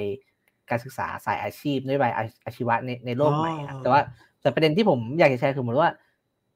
[0.70, 2.12] การศึกษาสายอาชีพนโยบาย
[2.45, 4.01] อาชีวะในในโลกใหม่ครับแต่ว่า
[4.41, 5.91] แต่ประเด็นที่ผมอยากจะแชร์คือเหมือนว่า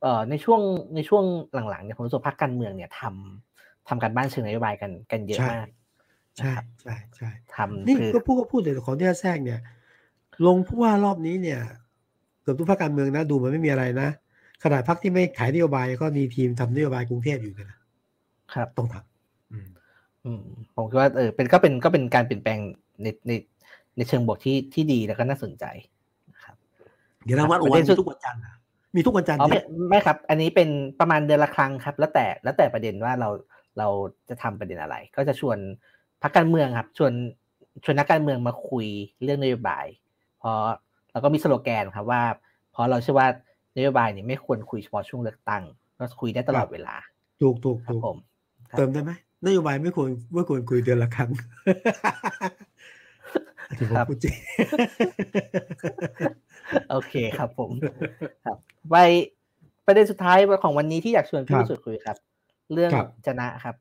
[0.02, 0.60] เอ่อในช่วง
[0.94, 1.24] ในช่วง
[1.70, 5.66] หลังๆเนี่ยผมรู้สึกพรรคการเมืองเนี่ยทำทำการบ้านเชิงนโยบายกันกันเยอะมาก
[6.38, 9.60] ใช่ใช่ใช่ทำนี่ก็พูดก็พูดแต่ของที่แทรกเนี่ย
[10.46, 11.60] ลงผู้ว่ารอบนี้เนี่ย
[12.42, 14.08] เกือบทุกพรรคการเมืองนะดูมันไม่มีอะไรนะ
[14.62, 17.78] ขนาดพรรคที่ไม่ขายนโยบายก็มีทีมทำนโยบายกรุงเทพอยู่นะ
[18.54, 20.42] ครับต้องทำอืม
[20.74, 22.58] ผมคิดว่าเออเป็นก็เป็นก็เป็นการเปลี่ยนแปลง
[23.02, 23.32] ในใน
[23.96, 25.64] ในเชิงบวกที่ที่ดีแล้วก็น่าสนใจ
[26.32, 26.56] นะครับ
[27.24, 28.42] เดี๋ยวรางวัลโอวันทุกวันจันทร์
[28.96, 29.58] มีทุกวันจันทร์ไม่
[29.90, 30.68] ไม่ครับ อันนี้เป็น
[31.00, 33.28] ประมาณเดือนละครั้งครับ แล้วแต่แล้วแต่ประเด็นว่าเรา
[33.78, 33.88] เรา
[34.28, 35.58] จะทำประเด็นอะไร ก็จะชวน
[36.22, 37.12] พักการเมืองครับ ชวน
[37.84, 38.86] ชวนนักการเมืองมาคุย
[39.24, 39.86] เรื่องนโยบาย
[40.38, 40.58] เพราะ
[41.12, 42.22] เราก็มีสโลแกนครับว่า
[42.72, 43.28] เพราะเราเชื่อว่า
[43.76, 45.62] นโยบายเนี่ยไม่ควรคุยเฉพาะช่วงเลือกตั้ง
[45.96, 46.94] เราคุยได้ตลอดเวลา
[47.40, 48.16] ถูกถูกถูกผม
[48.78, 49.12] เติมได้ไหม
[49.46, 51.30] นโยบายไม่ควรไม่ควรคุยเดือนละครั้ง
[53.78, 54.34] ที่ผมพูดจริง
[56.90, 57.70] โอเคครับผม
[58.44, 58.56] ครับ
[58.90, 58.96] ไป
[59.86, 62.16] ประเด็นสุดท้ายของวันนี้ที่อยากชวนพี่สุดคุยครับ
[62.72, 62.90] เรื่อง
[63.26, 63.74] จนะครับ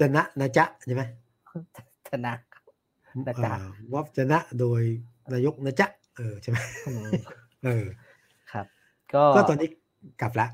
[0.00, 1.02] จนะนะจ๊ะใช่ไหม
[2.10, 2.32] จนะ
[3.26, 3.52] นะจ๊ะ
[3.92, 4.82] วับจนะโดย
[5.32, 5.86] นายกนะจ๊ะ
[6.16, 8.03] เออใช่ไหมเออครับ
[9.14, 9.68] ก็ก็ตอนนี้
[10.20, 10.46] กลับละ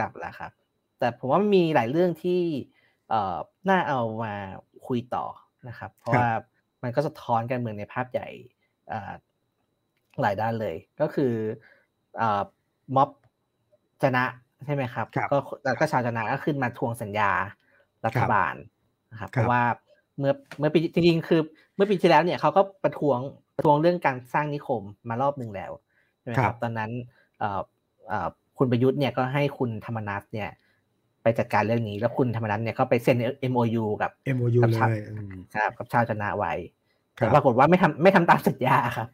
[0.00, 0.50] กลับแล้วครับ
[0.98, 2.40] แต่ผมว่ามันมีหลายเรื่องที่
[3.08, 3.36] เอ่อ
[3.68, 4.34] น่าเอามา
[4.86, 5.26] คุยต่อ
[5.68, 6.30] นะครับ เพราะว่า
[6.82, 8.28] มันก็สะท้อนการเมืองในภาพใหญ่
[10.20, 11.32] หลายด้านเลย ก็คือ
[12.96, 13.10] ม็อบ
[14.02, 14.24] ชนะ
[14.66, 17.30] ใช่ไหมครับ ก็แล้วก็ชาวชนะก็ขึ้นมาทวงสัญญา
[18.06, 18.54] รัฐบาล
[19.12, 19.62] นะครับ เพราะว่า
[20.18, 21.40] เมื่อเมื่อปีจริงๆคือ
[21.76, 23.18] เมื่อปีที่แล้วเนี่ยเขาก็ประท้วง
[23.56, 25.72] ประท้วงเรื่องการสร้างนิคมมารอบหนึ่งแล้ว
[26.20, 26.90] ใช่ไหมครับ ตอนนั้น
[28.58, 30.50] คุณประยุทธ์เนี่ยก็ให้คุณธรรมนัฐเนี่ย
[31.22, 33.16] ไปจัดการเรื่องนี้ แล้วคุณธรรมนัฐเนี่ยก็ไปเซ็น
[33.52, 34.88] MOU กับ MOU กับชาว
[35.54, 36.52] ครับ กับชาวชนะไว้
[37.14, 39.08] แต่ปรากฏว่าไม่ทำไม่ทำตามสัญญาครับ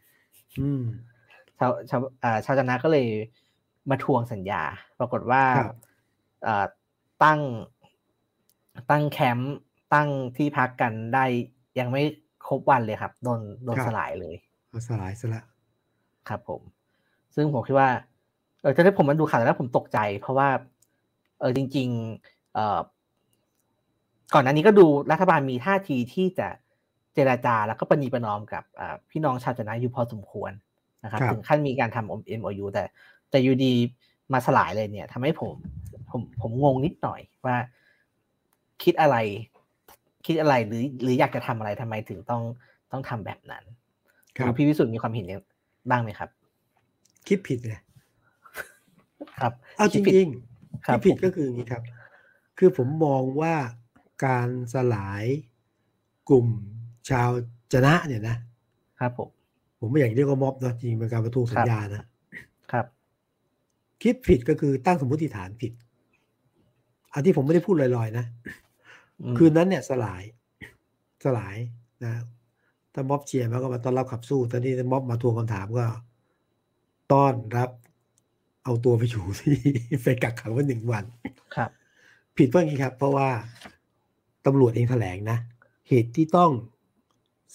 [1.59, 2.01] ชาวชาว
[2.45, 3.07] ชาวชนะก็เลย
[3.89, 4.61] มาทวงสัญญา
[4.99, 5.43] ปรากฏว่า
[7.23, 7.39] ตั้ง
[8.91, 9.55] ตั้งแคมป์
[9.93, 11.25] ตั้งที่พักกันได้
[11.79, 12.01] ยังไม่
[12.47, 14.35] ครบวันเลยครับโดนโดนสลายเลย
[14.87, 15.43] สลายซะละ
[16.29, 16.61] ครับผม
[17.35, 17.89] ซึ่งผมคิดว่า
[18.63, 20.49] เออจะได้ผมมันดูข่าวแล้วผมตกใจ เพราะว่า
[21.39, 21.87] เออจริง
[22.21, 22.79] ๆ เอ่อ
[24.33, 26.47] ก่อนหน้านี้ก็ดูรัฐบาลมีท่าทีที่จะ
[27.13, 28.63] เจราจาแล้วก็ปณีประนอมกับ
[29.09, 30.51] พี่น้องชาวจะนะอยู่พอสมควร
[31.03, 32.83] นะครับ ถึงขั้นมีการทำ MOU แต่
[33.29, 33.73] แต่ยูดี
[34.33, 35.53] มาสลายเลยเนี่ยทำให้ผม
[36.09, 37.57] ผมผมงงนิดหน่อยว่า
[38.83, 39.17] คิดอะไร
[40.25, 42.41] คิดอะไรหรือ หรืออยากจะทำอะไรทำไมถึงต้อง
[42.91, 43.63] ต้องทำแบบนั้น
[44.35, 45.41] ครับพี่วิสุทธ์มีความเห็นยัง
[45.89, 46.29] บ้างไหมครับ
[47.27, 47.79] คิดผิดเลย
[49.41, 51.83] ครับเอาจริงๆคิดผิดก็คืออย่างนี้ครับ
[52.57, 53.55] คือผมมองว่า
[54.25, 55.23] การสลาย
[56.29, 56.47] กลุ่ม
[57.09, 57.29] ชาว
[57.73, 58.37] จนะเนี่ยนะ
[58.99, 59.29] ครับผม
[59.79, 62.03] ผมไม่อยากเรียกว่าม็อบนะจริงเป็นการประท้วงสัญญานะ
[62.71, 62.85] ครับ
[64.03, 65.71] คิดผิดก็คือตั้งสมมติฐานผิด
[67.13, 68.25] อันที่ผมไม่ได้พูดลอยๆ นะ
[69.37, 70.23] คืนนั้นเนี่ยสลาย
[71.25, 71.55] สลาย
[72.03, 72.13] นะ
[72.93, 75.85] ถ้าม็อบเชียร์แล้วก็มาต้อนรับขับสู้ตอนนี้ม็อบมาทวงคำถามก็
[77.13, 77.69] ต้อนรับ
[78.63, 79.55] เอาตัวไปอยู่ที่
[80.03, 81.03] ไปกักขังไว้หนึ่งวัน
[81.55, 81.69] ครับ
[82.37, 83.29] ผิดเพราะงี้ครับ เพราะว่า
[84.45, 85.37] ตำรวจเองแถลงนะ
[85.89, 86.51] เหตุที่ต้อง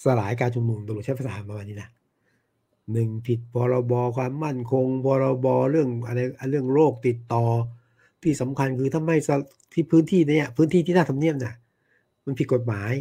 [0.03, 1.89] สลายการชุมนุมตำรวจใช้ภาษาประมาณนี้นะ
[2.93, 6.19] หนึ่งผิดพรบความมั่นคงพรบเรื่องอะไร
[6.51, 7.43] เรื่องโรคติดต่อ
[8.23, 9.17] ที่สำคัญคือถ้าไม่
[9.73, 11.55] ที่พื้นที่เนี่ย พื้นที่ที่น่าทำเนียบน่ะ
[12.25, 12.93] มันผิดกฎหมาย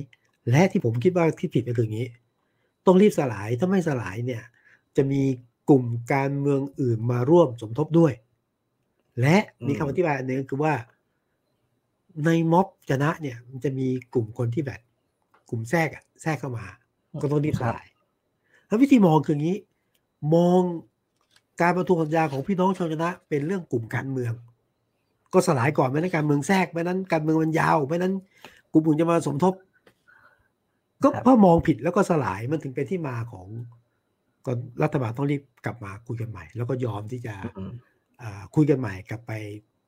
[0.51, 2.09] และที่ผมคิดว่าที่ผิดก็คืออย่างนี้
[2.87, 4.43] ต้องรีบสลายถ้าไม่สลายเนี่ย
[4.97, 5.23] จะมี
[5.69, 8.13] กลุ่มการเมืองอื่นมาร่วมสมทบด้วย
[9.21, 10.75] และมีคำอธิบายอันนึงคือว่า
[12.25, 14.81] ในม็อบชนะเนี่ย มันจะมีกลุ่มคนที่แบบ
[15.51, 16.65] กลุ่มแทรกอะแทรกเข้ามา
[17.23, 17.87] ก็ต้องรีบสลาย
[18.67, 19.57] แล้ววิธีมองคืออย่างนี้
[20.35, 20.61] มอง
[21.61, 24.33] การประท้วงสัญญาของพี่น้องชาวชนะ เป็นเรื่องกลุ่มการเมือง
[25.33, 28.13] ก็สลายก่อนไม่นั้นการเมืองแทรกไม่นั้นการเมืองมันยาวไม่นั้น
[28.73, 29.55] กลุ่มอื่นจะมาสมทบ
[31.03, 33.47] ก็เพราะมองผิดแล้วก็สลายมันถึงเป็นที่มาของ
[34.49, 37.35] ก็รัฐบาลต้องรีบกลับมาคุยกันใหม่ แล้วก็ยอมที่จะ
[38.55, 39.33] คุยกันใหม่กลับไป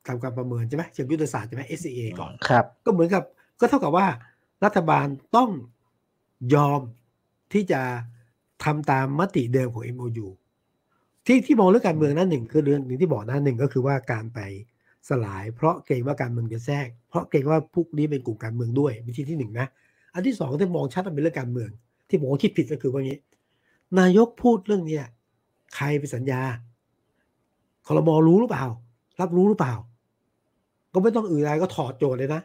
[0.07, 3.23] ทำการประเมินใช่ไหมเชิงยุทธศาสตร์ใช่ไหม SCA ก่อนครับ ก็เหมือนกับ
[3.61, 4.07] ก็เท่ากับว่า
[4.65, 5.07] รัฐบาล
[5.37, 5.51] ต้อง
[6.55, 6.81] ยอม
[7.53, 7.81] ที่จะ
[8.65, 10.29] ทำตามมติเดิมของ MOU
[11.27, 14.41] ที่ที่มองเรื่องการเมืองนั้นหนึ่งคือเรื่องหนึ่งที่บอกนั้นหนึ่งก็คือว่าการไป
[15.09, 19.67] สลาย เพราะเกรงว่าการเมืองจะแทรก เพราะเกรงว่าพวกนี้เป็นกลุ่มการเมืองด้วยวิธีที่หนึ่งนะ
[20.15, 21.71] อันที่สองที่มองชัดเป็นเรื่องการเมือง
[22.09, 23.19] ที่ผมคิดผิดก็คือว่างี้
[23.99, 25.05] นายกพูดเรื่องเนี้ย
[25.77, 26.43] ใครไปสัญญา
[27.87, 28.67] คอรมอรู้หรือเปล่า
[29.21, 29.75] รับรู้หรือเปล่า
[30.93, 32.43] ก็ไม่ต้องอื่นอะไรก็ถอดโจทย์เลยนะ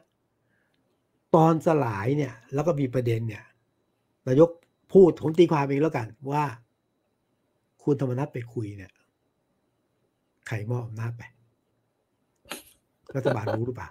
[1.35, 3.43] ตอนสลายเนี่ย แล้วก็มีประเด็นเนี่ย
[4.27, 4.49] นายก
[4.93, 6.43] พูดผมตีความเองแล้วกันว่า
[7.83, 8.91] คุณธรรมนัฐไปคุยเนี่ย
[10.47, 11.23] ใครมอบอำนาจไป
[13.15, 13.89] รัฐบาลรู้หรือเปล่า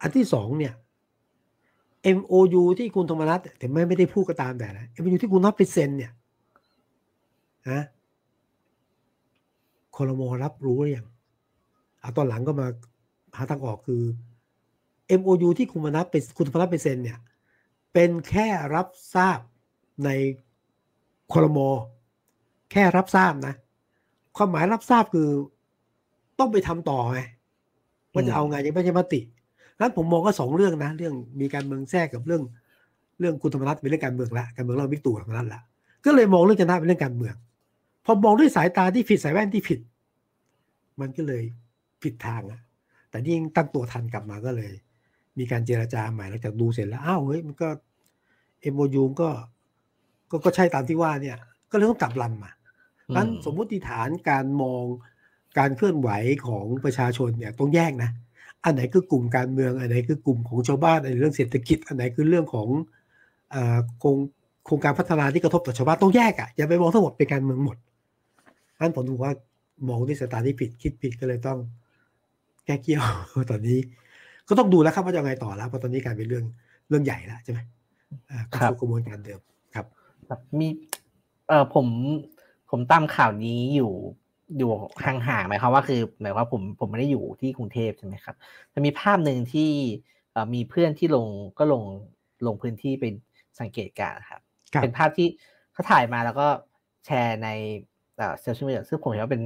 [0.00, 0.74] อันที่สองเนี่ย
[2.16, 6.12] MOU ที่คุณธรรมนัฐแต่ไม่ไม่ได้พูดก็ตามแต่นะ MOU ที่คุณนัทไปเซ็นเนี่ย
[7.70, 7.80] นะ
[9.96, 11.06] คอรมอรับรู้หรือยัง
[12.00, 12.66] เอาตอนหลังก็มา
[13.36, 14.02] หาทางออกคือ
[15.20, 17.18] MOU ที่คุณธรรมนัฐไปคุณธรรมนัฐไปเซ็นเนี่ย
[17.92, 19.38] เป็นแค่รับทราบ
[20.04, 20.10] ใน
[21.32, 21.68] คอรมอ
[22.72, 23.54] แค่รับทราบนะ
[24.36, 25.28] ความหมายรับทราบคือ
[26.38, 27.20] ต้องไปทำต่อไง
[28.12, 29.20] ว่าจะเอาไงยังไม่ใช่มติ
[29.80, 32.42] นั้นผมมองก็สองเรื่องนะ เรื่องมีการเมืองแทรกกับเรื่อง
[33.20, 35.60] เรื่องคุณธรรมนัฐเป็นเรื่องการเมืองละการเมืองเราวิกตู่ธรรมนัฐละ
[36.04, 37.34] ก็เลยมองเรื่องชนะเป็นเรื่องการเมือง
[38.06, 39.78] พอมองด้วยสายตาที่ผิดสายแว่นที่ผิด
[41.00, 41.42] มันก็เลย
[42.02, 42.60] ผิดทางอะ
[43.10, 44.72] แต่ยิ่งตั้งตัวทันกลับมาก็เลย
[45.38, 47.68] มีการเจรจาใหม่หลังจากดูเสร็จแล้วอ้าวเฮ้ยมันก็
[48.60, 49.28] เอ็มโยูก็
[50.30, 51.36] ก็ก็ใช่ตามที่ว่าเนี่ย
[51.70, 52.52] ก็เลยต้องกลับลำมา
[53.16, 54.84] นั้นสมมติฐานการมอง
[55.58, 56.10] การเคลื่อนไหว
[56.46, 58.10] ของประชาชนเนี่ยต้องแยกนะ
[58.64, 62.68] อันไหนคือกลุ่มการเมือง อันไหนคือกลุ่มของชาวบ้านอันไหนเรื่องเศรษฐกิจ อันไหนคือเรื่องของ
[64.00, 64.16] โครง
[64.66, 67.76] โครงการพัฒนาที่กระทบต่อชาวบ้านต้องแยกอะอย่าไปมองทั้งหมดเป็นการเมืองหมด
[68.78, 69.32] อันผมถือว่า
[69.88, 71.58] มองด้วยสายตาที่ผิดคิดผิดก็เลยต้อง
[72.66, 73.02] แก้เกี่ยว
[73.50, 73.78] ตอนนี้
[74.48, 76.44] ก็ต้องดูแล้วครับว่าจะไงต่อแล้วเพราะตอนนี้กลายเป็นเรื่อง
[76.88, 77.60] เรื่องใหญ่แล้วใช่ไหม
[78.54, 79.40] ครับกระบวนการเดิม
[79.74, 79.86] ครับ
[80.58, 80.68] มี
[81.48, 81.86] เออผม
[82.70, 83.92] ผมตามข่าวนี้อยู่
[84.58, 84.70] อยู่
[85.06, 88.36] ห่างๆหมายความว่าคือหมายว่าผมผมไม่ได้อยู่ที่กรุงเทพใช่ไหมครับ
[88.74, 89.70] จะมีภาพหนึ่งที่
[90.54, 91.26] มีเพื่อนที่ลง
[91.58, 91.82] ก็ลง
[92.46, 93.04] ลงพื้นที่ไป
[93.60, 94.40] สังเกตการครับ
[94.82, 95.28] เป็นภาพที่
[95.72, 96.48] เขาถ่ายมาแล้วก็
[97.06, 97.48] แชร์ใน
[98.42, 99.42] โซเชียลมีเดียซึ่งผมเห็นว่าเป็น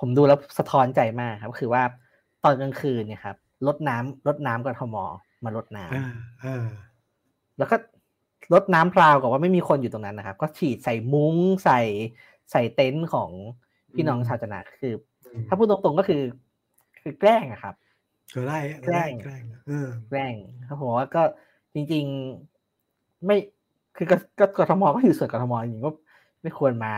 [0.00, 1.82] ผมดูแล้วสะท้อนใจมากครับก็คือว่า
[2.44, 4.96] ตอนกลางคืนเนี่ยครับรดน้ำรดน้ำกทม
[5.44, 7.76] มาลดน้ำแล้วก็
[8.52, 11.80] รดน้ำพราวกับว่าไม่มีคนอยู่ตรงนั้นนะครับ ก็ฉีดใส่มุ้งใส่
[12.50, 13.30] ใส่เต็นท์ของ
[13.94, 14.92] พี่น้องชาวจนะคือ
[15.48, 16.22] ถ้าพูดตรงๆก็คือ
[17.02, 17.74] คือแกล้งอะครับ
[18.34, 19.42] ก็ได้แกล้งแกล้ง
[20.08, 20.34] แกล้ง
[20.66, 21.22] เขาบอกว่าก็
[21.74, 22.04] จริง
[22.64, 23.36] ๆ ไม่
[23.96, 25.90] คือก็กทมก็อยู่ส่วนกทมจริงก็
[26.42, 26.92] ไม่ควรมา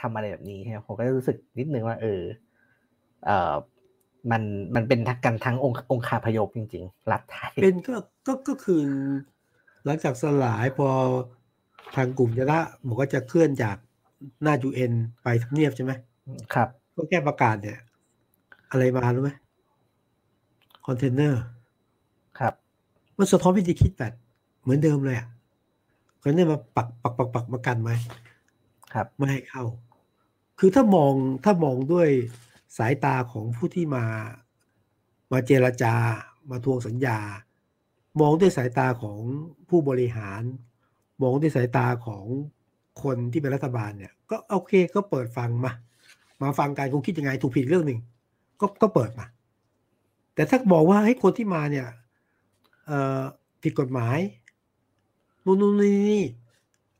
[0.00, 2.22] ทำอะไรแบบนี้ครับผมก็รู้สึกนิดนึงว่า เออ
[3.26, 3.54] เออ
[4.30, 4.42] มัน
[4.74, 7.94] มันเป็นกันทั้งองค์องคาพยพจริง ๆ รัฐไทย เป็นก็
[8.26, 8.82] ก็ก็คือ
[9.84, 10.88] หลังจากสลายพอ
[11.96, 13.76] ทางกลุ่มจะละบอกว่าจะเคลื่อนจาก
[14.42, 14.92] หน้ายูเอ็น
[15.22, 15.92] ไปทำเนียบใช่ไหม
[16.54, 17.78] ครับ ก็แก้ประกาศเนี่ย
[18.70, 19.30] อะไรมารู้ไหม
[20.86, 21.42] คอนเทนเนอร์
[22.38, 22.54] ครับ
[23.18, 24.12] มันสะท้อนวิธีคิดแบบ
[24.62, 25.28] เหมือนเดิมเลยอะ
[26.22, 27.90] คอนเทนเนอร์มาปักปักปักปักมากันไหม
[28.92, 29.64] ครับ ไม่ให้เข้า
[30.58, 32.08] คือถ้ามองถ้ามองด้วย
[32.78, 34.04] สายตาของผู้ที่มา
[35.32, 35.94] มาเจรจา
[36.50, 37.18] มาทวงสัญญา
[38.20, 39.18] มองด้วยสายตาของ
[39.68, 40.42] ผู้บริหาร
[41.22, 42.24] มองด้วยสายตาของ
[43.02, 45.72] คนที่เป็นรัฐบาลเนี่ย ก็โอเคก็เปิดฟังมา
[46.42, 48.00] มาฟังการคุณคิดยังไงถูกผิดเรื่องหนึ่ง
[48.60, 49.26] ก็ก็เปิดมา
[50.34, 51.86] แต่ถ้าบอกว่าให้คนที่มาเนี่ย
[53.62, 54.18] ผิดกฎหมาย
[55.44, 56.20] นู่นนู่นนี่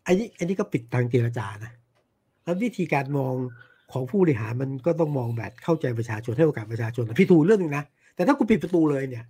[0.06, 1.72] อันนี้อันนี้ก็ปิดทางเจรจานะ
[2.48, 3.34] แล้ววิธีการมอง
[3.92, 7.84] ของผู้บริหารมันก็ต้องมองแบบเข้าใจประชาชนให้โอกาสประชาชนพี่ถูเรื่องหนึ่งนะ
[8.14, 9.24] แต่ถ้าคุณปิดประตูเลยเนี่ย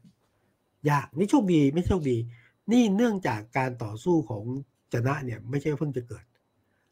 [0.90, 2.16] ยากนี่โชคดีไม่โชคดี
[2.72, 4.42] นี่เนื่องจากการต่อสู้ของ
[4.92, 6.24] จนะเนี่ยไม่ใช่เพิ่งจะเกิด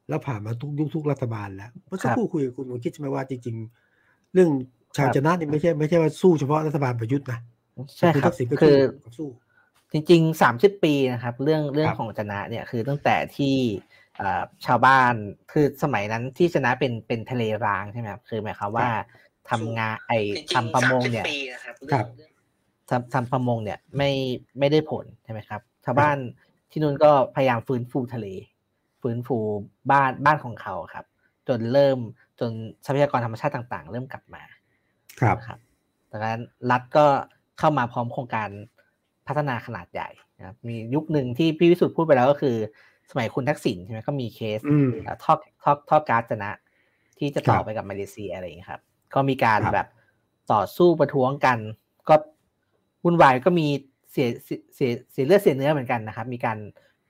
[0.09, 3.57] แล้วผ่านมาทุกยุคทุกรัฐบาลแล้วเมื่อสักครู่คุยกับคุณผมคิดใช่ไหมว่าจริง
[3.95, 4.51] ๆ เรื่อง
[4.97, 7.39] ชาวชนะนี่ไม่ใช่ไม่ใช่ว่าสู้เฉพาะรัฐบาลประยุทธ์นะ
[7.97, 8.77] ใช่ครับคือ
[9.93, 13.57] จริงๆสามสิบปีนะครับ เรื่องเรื่องของชนะเนี่ยคือตั้งแต่ที่
[14.67, 15.14] ชาวบ้าน
[15.53, 18.89] คือสมัยนั้นที่ชนะเป็นเป็นทะเลร้างใช่ไหมครับคือหมายความว่า
[19.51, 20.12] ทำงานไอ
[20.55, 21.27] ทำประมงเนี่ย
[21.93, 22.07] ครับ
[22.91, 24.11] ทำทำประมงเนี่ยไม่
[24.59, 26.17] ไม่ได้ผลใช่ไหมครับ ชาวบ้าน
[26.71, 28.27] ที่นู่นก็พยายามฟื้นฟูทะเล
[29.03, 29.39] ฟื้นฟู
[29.91, 31.07] บ้านบ้านของเขาครับ
[31.49, 31.99] จนเริ่ม
[32.41, 32.51] จน
[32.85, 34.43] ทรัพยากรธรรมชาติต่าง ๆ เริ่มกลับมา
[35.21, 35.59] ครับครับ
[36.11, 36.41] ดังนั้น
[36.71, 37.07] รัฐก็
[37.59, 38.49] เข้ามาพร้อมโครงการ
[39.27, 40.09] พัฒนาขนาดใหญ่
[40.39, 42.57] นะครับมียุคหนึ่งที่พี่วิสุทธ์พูดไปแล้วก็คือ
[43.11, 44.61] สมัยคุณทักษิณใช่ไหมก็มีเคส
[45.22, 45.32] ท่อ
[45.62, 46.52] ท่อท่อก๊าซนะ
[47.18, 48.80] ที่จะต่อไปกับมาเลเซียอะไรอย่างนี้ครับ
[49.14, 49.86] ก็มีการแบบ
[50.52, 51.59] ต่อสู้ประท้วงกัน
[52.09, 52.14] ก็
[53.04, 53.66] วุ่นวายก็มี
[54.11, 54.28] เสีย
[54.74, 56.59] เสียเสียเลือดเสียเนื้อเหมือนกันนะครับ มีการ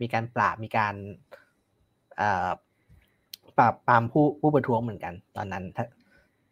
[0.00, 0.94] มีการปราบมีการ
[3.56, 5.84] ปราบปรามผู้ผู้ประท้วงเหมือนกัน ตอนนั้นถ้า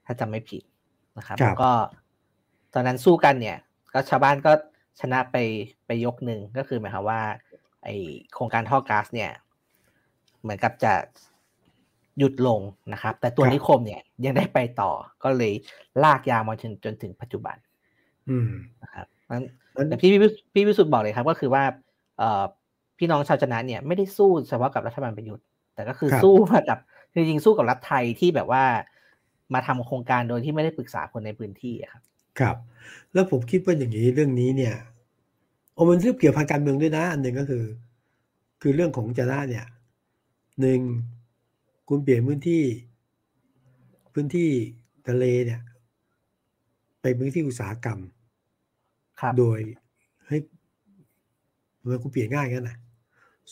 [0.05, 0.63] ถ้าจำไม่ผิด
[1.19, 1.71] นะครับแล้วก็
[2.75, 3.59] ตอนนั้นสู้กันเนี่ย
[3.93, 4.53] ก็ชาวบ้านก็
[5.01, 5.37] ชนะไป
[5.87, 7.21] ไปยกหนึ่งก็คือหมายความว่า
[7.85, 7.91] ไอ
[8.35, 9.31] โครงการท่อก๊าซเนี่ย
[10.43, 10.93] เหมือนกับจะ
[12.19, 12.61] หยุดลง
[12.93, 14.91] นะครับ แต่ตัวนิคมเนี่ยยังได้ไปต่อ
[15.23, 15.53] ก็เลย
[16.05, 17.57] ลากยาวมาจนจนถึงปัจจุบัน
[18.31, 18.51] อืม
[18.83, 20.11] นะครับนั้นแต่พี่
[20.55, 21.63] พี่วิสุทธ์บอกเลยครับ ก็คือว่า
[22.19, 22.43] เอ่อ
[22.99, 26.79] พี่น้องชาวชนะเนี่ยไม่ได้สู้เฉพาะกับรัฐบาลประยุทธ์แต่ก็คือสู้มากับ
[27.15, 28.65] จริงๆสู้กับรัฐไทยที่แบบว่า
[29.55, 32.03] มาทำโครงการโดยที่ไม่ได้ปรึกษาคนในพื้นที่ครับ
[32.41, 32.57] ครับ
[33.13, 34.75] แล้วผมคิดว่าอย่างนี้เรื่องนี้เนี่ย
[35.75, 37.65] โอ้มันเรื่องเกี่ยวพันการเมืองด้วยนะ อันหนึ่งก็คือ
[38.63, 39.67] คือเรื่องของจนะเนี่ย
[40.61, 40.81] หนึ่ง
[41.89, 42.63] คุณเปลี่ยนพื้นที่
[44.15, 44.51] พื้นที่
[45.09, 45.61] ทะเลเนี่ย
[47.01, 47.99] ไปพื้นที่อุตสาหกรรม
[49.21, 49.59] ครับโดย
[50.29, 50.37] ให้
[51.81, 52.79] มันคุณเปลี่ยนง่ายงั้นนะ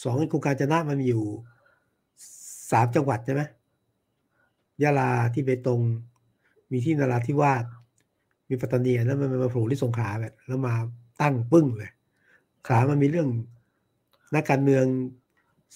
[0.03, 1.25] สองโครงการจนะมันมีอยู่
[2.70, 3.43] สามจังหวัดใช่ไหม
[4.83, 5.81] ยะลาที่เบตง
[6.70, 7.64] มีที่นราธิวาส
[8.49, 10.75] มีปัตตานีแล้วมันมาโผล่ที่สงขลาแบบแล้วมา
[11.20, 11.91] ตั้งปึ้งเลย
[12.69, 13.29] ขามันมีเรื่อง
[14.35, 14.85] นักการเมือง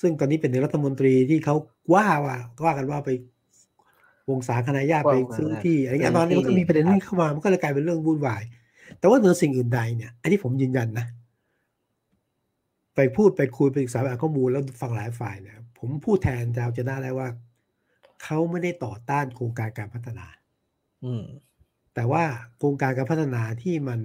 [0.00, 1.56] ซึ่งตอนนี้เป็นนายรัฐมนตรีที่เขา
[1.94, 3.10] ว่าว่าว่ากันว่าไป
[4.30, 8.42] วงศาคณะญาติไปซื้อที่อะไรเงี้ยตอนนี้มันก็มีประเด็นนี้เข้ามามันก็เลยกลายเป็นเรื่องวุ่นวาย
[8.98, 11.06] แต่ว่าเหนือสิ่งอื่นใดเนี่ย อันนี้ผมยืนยันนะ
[12.94, 17.28] ไปพูดไปคุยไปศึกษาหาข้อมูลแล้วฟังหลายฝ่ายเนี่ยผมพูดแทนชาวจะน่าได้ว่า
[18.22, 20.26] เขาไม่ได้ต่อต้านโครงการการพัฒนา
[21.04, 21.24] อืม
[21.94, 22.24] แต่ว่า
[22.58, 24.00] โครงการการพัฒนาที่มัน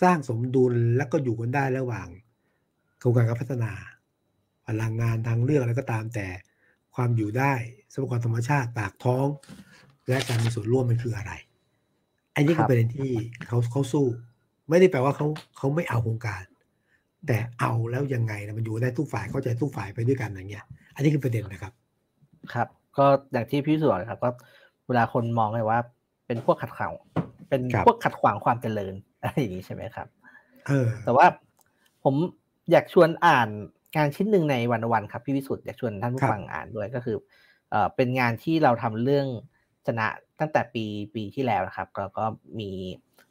[0.00, 2.08] สร้างสมดุลและก็อยู่กันได้ระหว่าง
[2.98, 3.72] โครงการการพัฒนา
[4.66, 6.26] พลังงานทางเลือกอะไรก็ตามแต่
[6.94, 7.52] ความอยู่ได้
[7.92, 9.26] ทรัพยากรธรรมชาติปากท้อง
[10.08, 11.32] และการมีส่วนร่วมมันคืออะไร
[12.34, 13.10] อันนี้คือประเด็นที่
[13.46, 14.06] เขาเขาสู้
[14.68, 15.26] ไม่ได้แปลว่าเขา
[15.56, 16.44] เขาไม่เอาโครงการ
[17.26, 20.64] แต่เอาแล้วยังไงนะมันอยู่ได้ทุกฝ่ายเข้าใจทุกฝ่ายไปด้วยกันอย่างเงี้ย
[20.94, 21.72] อันนี้คือประเด็นนะครับ
[22.52, 22.68] ครับ
[22.98, 24.30] ก็อย่างที่พี่สุบอกเลยครับก็
[24.88, 25.78] เวลาคนมองเลยว่า
[26.26, 26.90] เป็นพวกขัดขวาง
[27.48, 30.06] เป็นครับพวกขัดขวางความเจริญ อะไรอย่างนี้ใช่ไหมครับ
[30.66, 31.26] เออแต่ว่า
[32.04, 32.14] ผม
[32.70, 33.48] อยากชวนอ่าน
[33.96, 37.16] งานชิ้นหนึ่งในวันวันครับพี่วิสุทธ์อยากชวนท่านผู้ครับฟังอ่านด้วยก็คือ
[37.70, 39.26] เอ่อเป็นงานที่เราทำเรื่อง
[39.86, 40.06] ชนะ
[40.40, 42.24] ตั้งแต่ปีปีที่แล้วนะครับแล้วก็
[42.60, 42.70] มี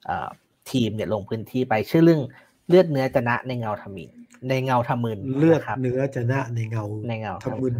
[0.05, 0.29] เอ่อ
[0.71, 2.21] ทีมเนี่ยลงพื้นที่ไปชื่อเรื่อง
[2.67, 4.09] เลือดเนื้อชนะในเงาทมิน
[4.49, 7.75] ในเงาทมึนเลือดนะครับเนื้อจะนะในเงาในเงาทำมึน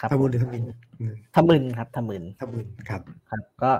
[0.00, 0.64] ครับทำมึนหรือทำมิน
[1.00, 3.70] อืมทมึนครับทมึนทำมึนครับ ครับก็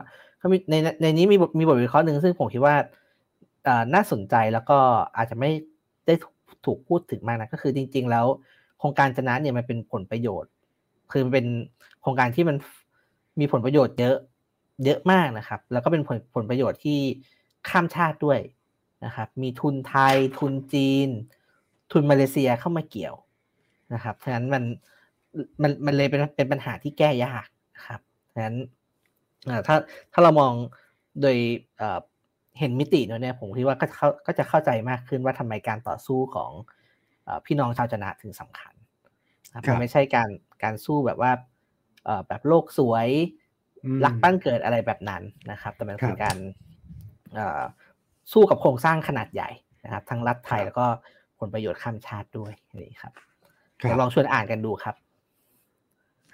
[0.40, 2.86] ก็มีในในนี้มีบทมีบทวิเคราะห์หนึ่งซึ่งผมคิดว่าอ่า
[3.94, 4.78] น่าสนใจแล้วก็
[5.16, 5.50] อาจจะไม่
[6.06, 6.14] ได้
[6.66, 8.26] ถูกพูดถึงมากนะก็คือจริง ๆ แล้ว
[8.78, 10.50] โครงการชนะเนี่ยมันเป็นผลประโยชน์
[11.12, 11.46] คือมันเป็น
[12.00, 12.56] โครงการที่มัน
[13.40, 14.16] มีผลประโยชน์เยอะ
[14.84, 16.98] เยอะมากนะครับ แล้วก็เป็นผลผลประโยชน์ที่
[17.68, 18.40] ข้ามชาติด้วย
[19.04, 21.08] นะครับ มีทุนไทย ทุนจีน
[21.92, 23.14] ทุนมาเลเซียเข้ามาเกี่ยว
[23.94, 24.62] นะครับฉะนั้นมัน
[25.62, 27.46] มันมันเลยเป็นเป็นปัญหาที่แก้ยาก
[27.76, 28.00] นะครับ
[28.32, 28.56] ฉะนั้น
[29.66, 29.76] ถ้า
[30.12, 30.52] ถ้าเรามอง
[31.20, 31.36] โดย
[32.58, 36.50] เอ่อเห็นมิติเนี่ยผมคิดว่าก็เข้าก็จะเข้าใจมากขึ้นว่าทำไมการต่อสู้ของ
[37.24, 38.74] เอ่อพี่น้องชาวชนะถึงสำคัญ
[39.54, 40.28] นะครับครับมันไม่ใช่การ
[40.62, 41.32] การสู้แบบว่า
[42.04, 43.08] เอ่อแบบโลกสวย
[43.84, 46.36] อืมรักบ้านเกิดอะไรแบบนั้นนะครับ แต่มันคือครับการ
[47.34, 47.60] เอ่อ
[48.32, 49.50] สู้กับโครงสร้างขนาดใหญ่
[49.84, 50.86] นะครับ ทั้งรัฐไทยครับแล้วก็
[51.40, 53.12] ผลประโยชน์ข้ามชาติด้วยนี่ครับ
[53.80, 54.94] ครัเดี๋ยบวลองชวนอ่านกันดูครับ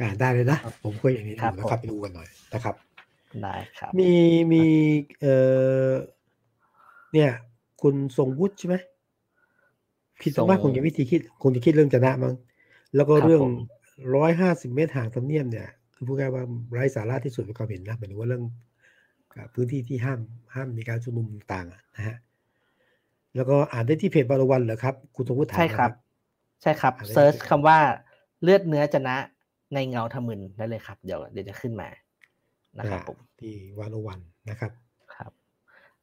[0.00, 2.74] อ่านได้เลยนะ ผมก็อย่างนี้ครับดูนะครับไปดูกันหน่อยนะครับ
[3.42, 4.12] ได้ครับ มี
[4.52, 4.62] มี
[5.20, 5.36] เอ่
[5.90, 5.92] อ
[7.12, 7.30] เนี่ย
[7.82, 8.76] คุณทรงวุฒิใช่ไหม
[10.22, 12.34] คิดทรงว่าคงจะวิธีคิดคงจะคิดเรื่องจะนะมั้ง
[12.96, 13.52] แล้วก็ครับเรื่องผม
[14.16, 18.44] ร้อยห้าสิบเมตรห่างทำเนียบเนี่ยคือพูดง่ายๆว่าไร้สาระที่สุดในความเห็นนะหมายถึงว่าเรื่อง
[19.34, 20.20] อ่าพื้นที่ที่ห้าม
[20.54, 22.16] ห้ามมีการชุมนุมต่างๆอะนะฮะ
[23.36, 25.96] แล้วก็อ่านได้ที่เพจบารวันเหรอครับ คุณทรงวุฒิถามใช่ครับนะ
[26.62, 27.78] ใช่ครับอ่านได้เซิร์ชเลยคำว่า
[28.42, 29.16] เลือดเนื้อจะนะ
[29.74, 31.88] ในเงาทมึนได้เลยครับ เดี๋ยวเดี๋ยวจะขึ้นมา
[32.78, 34.20] นะครับผมอ่าที่วันโอวัน
[34.50, 34.72] นะครับ
[35.14, 35.32] ครับ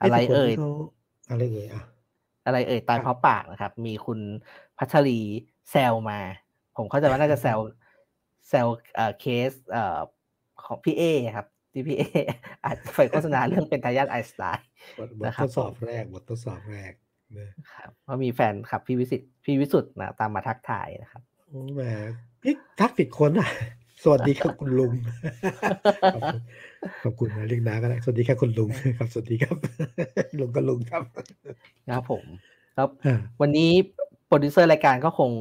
[0.01, 0.79] อะไรเอ่ยแต่คนที่
[1.27, 1.83] ขาอะไรเอ่ยอะ
[2.45, 4.19] อะไรเอ่ยตายครับเพราะปากนะครับ มีคุณ
[4.77, 5.19] พัชรี
[5.71, 6.19] แซวมา
[6.77, 7.59] ผมเข้าใจว่าน่าจะแซว
[8.49, 9.99] แซวเอ่อเคสเอ่อ
[10.65, 11.03] ของพี่เอ้
[11.35, 12.03] ครับที่พี่เอ้
[12.65, 14.67] อาจจะไปโฆษณาเรื่องเป็นทายาทไอน์สไตน์
[14.99, 16.93] บทบทนะครับบททดสอบแรกบททดสอบแรก
[17.37, 21.81] นะครับเพราะมีแฟนคลับพี่วิสิตพี่วิสุทธ์นะตามมาทักทายนะครับโอ้แหม
[22.43, 23.49] นี่ทักผิดคนอะ
[24.03, 24.91] สวัสดีครับคุณลุง
[26.13, 26.41] ขอบคุณ
[27.03, 29.55] ขอบคุณนะเรียกน้าก็ได้ สวัสดีครับคุณลุงครับ สวัสดีครับ
[30.39, 31.03] ลุงก็ลุงครับ
[31.87, 32.23] นะครับผม
[32.75, 33.69] แล้วอ่าวันนี้
[34.27, 35.31] โปรดิวเซอร์รายการก็คง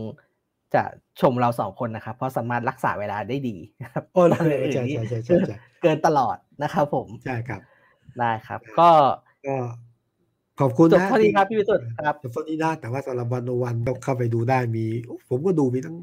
[0.74, 0.82] จะ
[1.20, 7.60] ชมเราสองคนนะครับ เพราะสามารถรักษาเวลาได้ดีนะครับโอ้ตอนเลยอื่นใช่นี่ใช่ใช่ใช่ใช่เกินตลอดนะครับผม ใช่ครับ
[8.18, 8.90] ได้ครับ ก็
[9.46, 9.56] ก็
[10.60, 14.86] ขอบคุณจบนะเท่านี้ครับพี่วิสุทธ์ครับจบเท่านี้นะแต่ว่าสำหรับวันโอวันต้องเข้าไปดูได้มี
[15.28, 15.96] ผมก็ดูมีทั้ง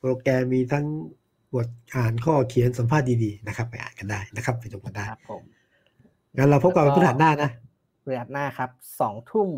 [0.00, 0.86] โปรแกรมมีทั้ง
[1.54, 5.42] บทอ่านข้อเขียนสัมภาษณ์ดีๆนะครับ ไปอ่านกันได้นะครับ ไปชมกันได้ครับผม
[6.36, 7.50] งั้นเราพบกันแล้วันวก็พฤหัสหน้านะ
[8.06, 9.48] เวลาหน้าครับสองทุ่ม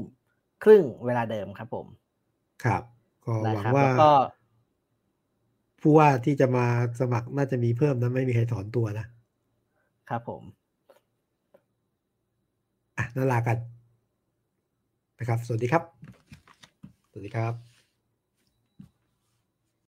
[0.64, 1.86] ครึ่งเวลาเดิมครับผม
[2.64, 2.82] ครับ
[3.26, 4.12] ก็ได้หวังครับว่าแล้วก็
[5.80, 6.66] ผู้ว่าที่จะมา
[7.00, 9.06] สมัครน่าจะมีเพิ่มนะไม่มีใครถอนตัวนะ
[10.10, 10.42] ครับผม
[12.96, 13.58] อะนั่นลากัน
[15.18, 15.82] นะครับ สวัสดีครับ
[17.10, 17.75] สวัสดีครับ